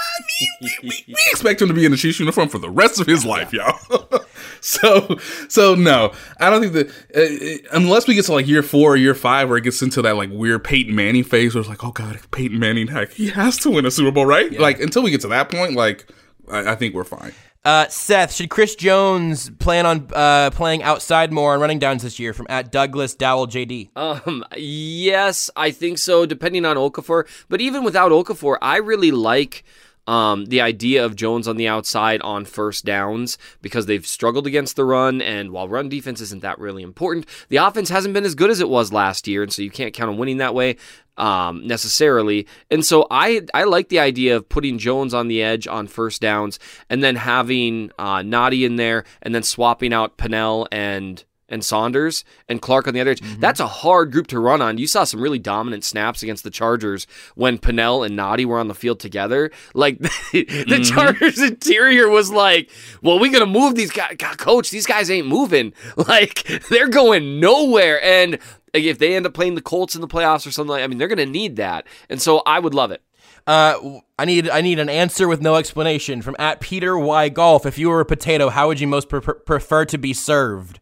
[0.61, 3.07] we, we, we expect him to be in the Chiefs uniform for the rest of
[3.07, 4.09] his life, y'all.
[4.61, 5.19] so,
[5.49, 8.97] so no, I don't think that uh, unless we get to like year four or
[8.97, 11.85] year five, where it gets into that like weird Peyton Manning phase, where it's like,
[11.85, 14.53] oh god, Peyton Manning, heck, he has to win a Super Bowl, right?
[14.59, 16.11] Like until we get to that point, like
[16.51, 17.33] I, I think we're fine.
[17.65, 22.19] Uh, Seth, should Chris Jones plan on uh, playing outside more on running downs this
[22.19, 22.33] year?
[22.33, 23.91] From at Douglas Dowell JD.
[23.97, 27.29] Um, yes, I think so, depending on Okafor.
[27.49, 29.65] But even without Okafor, I really like
[30.09, 34.75] um, the idea of Jones on the outside on first downs because they've struggled against
[34.75, 35.21] the run.
[35.21, 38.61] And while run defense isn't that really important, the offense hasn't been as good as
[38.61, 39.43] it was last year.
[39.43, 40.77] And so you can't count on winning that way
[41.19, 42.47] um, necessarily.
[42.71, 46.23] And so I I like the idea of putting Jones on the edge on first
[46.23, 51.65] downs and then having uh, Nnadi in there and then swapping out Pennel and and
[51.65, 53.23] Saunders and Clark on the other edge.
[53.39, 54.79] That's a hard group to run on.
[54.79, 58.69] You saw some really dominant snaps against the Chargers when Pennel and Nnadi were on
[58.69, 59.51] the field together.
[59.75, 59.99] Like
[60.33, 62.71] the Chargers interior was like,
[63.03, 64.71] "Well, we're gonna move these guys, God, coach.
[64.71, 65.73] These guys ain't moving.
[66.09, 68.39] Like they're going nowhere." And
[68.73, 70.99] if they end up playing the Colts in the playoffs or something, like, I mean,
[70.99, 71.87] they're gonna need that.
[72.09, 73.03] And so I would love it.
[73.47, 77.65] Uh, I need I need an answer with no explanation from at Peter Y Golf.
[77.65, 80.81] If you were a potato, how would you most pre- prefer to be served?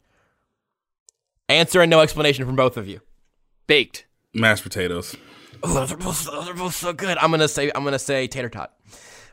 [1.49, 3.01] Answer and no explanation from both of you.
[3.67, 4.07] Baked.
[4.35, 5.17] Mashed potatoes.
[5.63, 7.17] Oh, those are both those are both so good.
[7.19, 8.73] I'm gonna say I'm gonna say tater tot.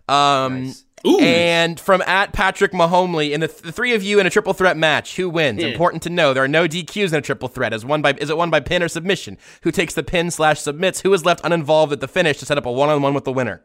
[0.08, 0.74] Um,
[1.06, 1.20] Ooh.
[1.20, 4.54] and from at Patrick Mahomely, in the, th- the three of you in a triple
[4.54, 5.62] threat match, who wins?
[5.62, 6.34] Important to know.
[6.34, 7.74] There are no DQs in a triple threat.
[7.74, 9.38] Is one by is it won by pin or submission?
[9.64, 11.02] Who takes the pin slash submits?
[11.02, 13.26] Who is left uninvolved at the finish to set up a one on one with
[13.26, 13.64] the winner?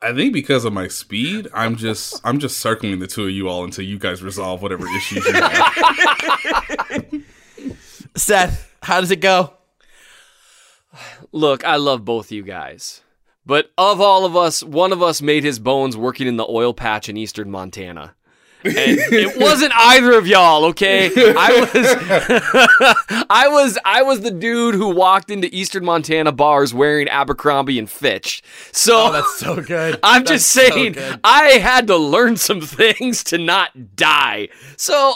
[0.00, 3.48] I think because of my speed, I'm just I'm just circling the two of you
[3.48, 6.61] all until you guys resolve whatever issues you have.
[8.16, 9.54] Seth, how does it go?
[11.32, 13.02] Look, I love both of you guys.
[13.44, 16.72] But of all of us, one of us made his bones working in the oil
[16.74, 18.14] patch in eastern Montana.
[18.64, 21.10] And it wasn't either of y'all, okay?
[21.16, 27.08] I was I was I was the dude who walked into eastern Montana bars wearing
[27.08, 28.40] Abercrombie and Fitch.
[28.70, 29.98] So Oh, that's so good.
[30.04, 31.18] I'm That's just so saying, good.
[31.24, 34.48] I had to learn some things to not die.
[34.76, 35.14] So,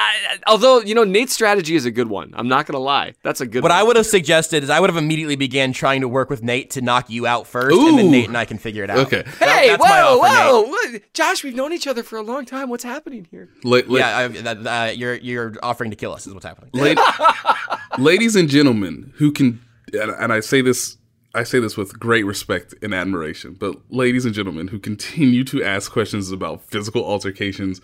[0.00, 3.14] I, although you know Nate's strategy is a good one, I'm not gonna lie.
[3.22, 3.62] That's a good.
[3.62, 3.78] What one.
[3.78, 6.70] I would have suggested is I would have immediately began trying to work with Nate
[6.70, 8.98] to knock you out first, and then Nate and I can figure it out.
[8.98, 9.22] Okay.
[9.38, 10.22] Hey, that's my whoa, Nate.
[10.22, 12.68] whoa, what- Josh, we've known each other for a long time.
[12.70, 13.48] What's happening here?
[13.64, 16.70] La- la- Yeah, I, that, uh, you're you're offering to kill us is what's happening.
[16.72, 19.60] la- ladies and gentlemen, who can
[19.92, 20.96] and, and I say this
[21.34, 25.62] I say this with great respect and admiration, but ladies and gentlemen who continue to
[25.62, 27.80] ask questions about physical altercations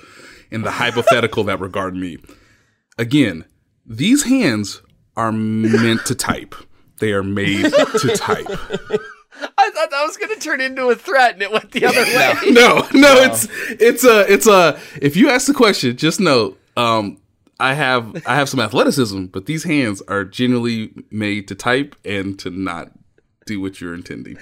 [0.50, 2.18] and the hypothetical that regard me.
[2.98, 3.44] Again,
[3.84, 4.82] these hands
[5.16, 6.54] are meant to type.
[6.98, 8.48] They are made to type.
[9.58, 12.50] I thought that was gonna turn into a threat, and it went the other way.
[12.50, 14.78] no, no, it's it's a it's a.
[15.00, 17.20] If you ask the question, just know, um,
[17.60, 22.38] I have I have some athleticism, but these hands are generally made to type and
[22.38, 22.92] to not
[23.46, 24.36] do what you're intending.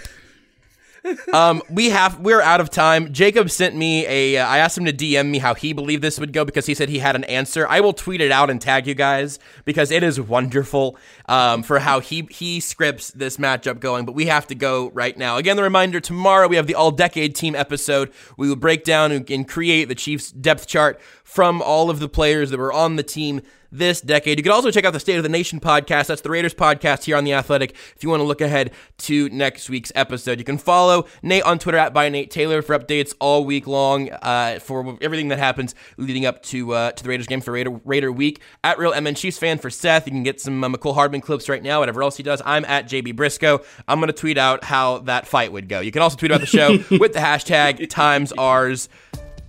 [1.35, 3.13] Um, we have we're out of time.
[3.13, 4.39] Jacob sent me a.
[4.39, 6.73] Uh, I asked him to DM me how he believed this would go because he
[6.73, 7.69] said he had an answer.
[7.69, 10.97] I will tweet it out and tag you guys because it is wonderful
[11.27, 14.07] um, for how he he scripts this matchup going.
[14.07, 15.37] But we have to go right now.
[15.37, 18.11] Again, the reminder: tomorrow we have the All Decade Team episode.
[18.39, 22.09] We will break down and, and create the Chiefs depth chart from all of the
[22.09, 23.43] players that were on the team
[23.75, 24.39] this decade.
[24.39, 26.07] You can also check out the State of the Nation podcast.
[26.07, 29.29] That's the Raiders podcast here on The Athletic if you want to look ahead to
[29.31, 30.39] next week's episode.
[30.39, 34.11] You can follow Nate on Twitter at by Nate Taylor for updates all week long
[34.23, 37.71] uh, for everything that happens leading up to uh, to the Raiders game for Raider,
[37.85, 38.41] Raider Week.
[38.63, 40.07] At Real MN Chiefs fan for Seth.
[40.07, 42.41] You can get some uh, Mecole Hardman clips right now, whatever else he does.
[42.45, 43.61] I'm at JB Briscoe.
[43.89, 45.81] I'm going to tweet out how that fight would go.
[45.81, 48.89] You can also tweet about the show with the hashtag times ours.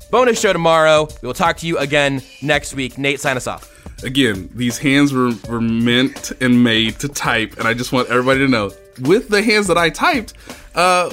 [0.09, 1.07] Bonus show tomorrow.
[1.21, 2.97] We will talk to you again next week.
[2.97, 3.74] Nate, sign us off.
[4.03, 8.39] Again, these hands were, were meant and made to type, and I just want everybody
[8.39, 8.71] to know
[9.01, 10.33] with the hands that I typed,
[10.75, 11.09] uh,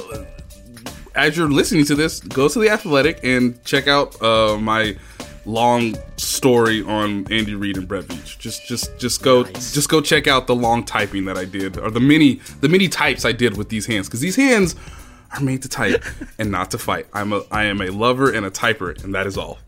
[1.14, 4.96] as you're listening to this, go to the Athletic and check out uh, my
[5.44, 8.38] long story on Andy Reid and Brett Veach.
[8.38, 9.72] Just just just go nice.
[9.72, 12.88] just go check out the long typing that I did or the many the many
[12.88, 14.76] types I did with these hands because these hands
[15.32, 16.04] are made to type
[16.38, 17.06] and not to fight.
[17.12, 19.58] I'm a I am a lover and a typer, and that is all.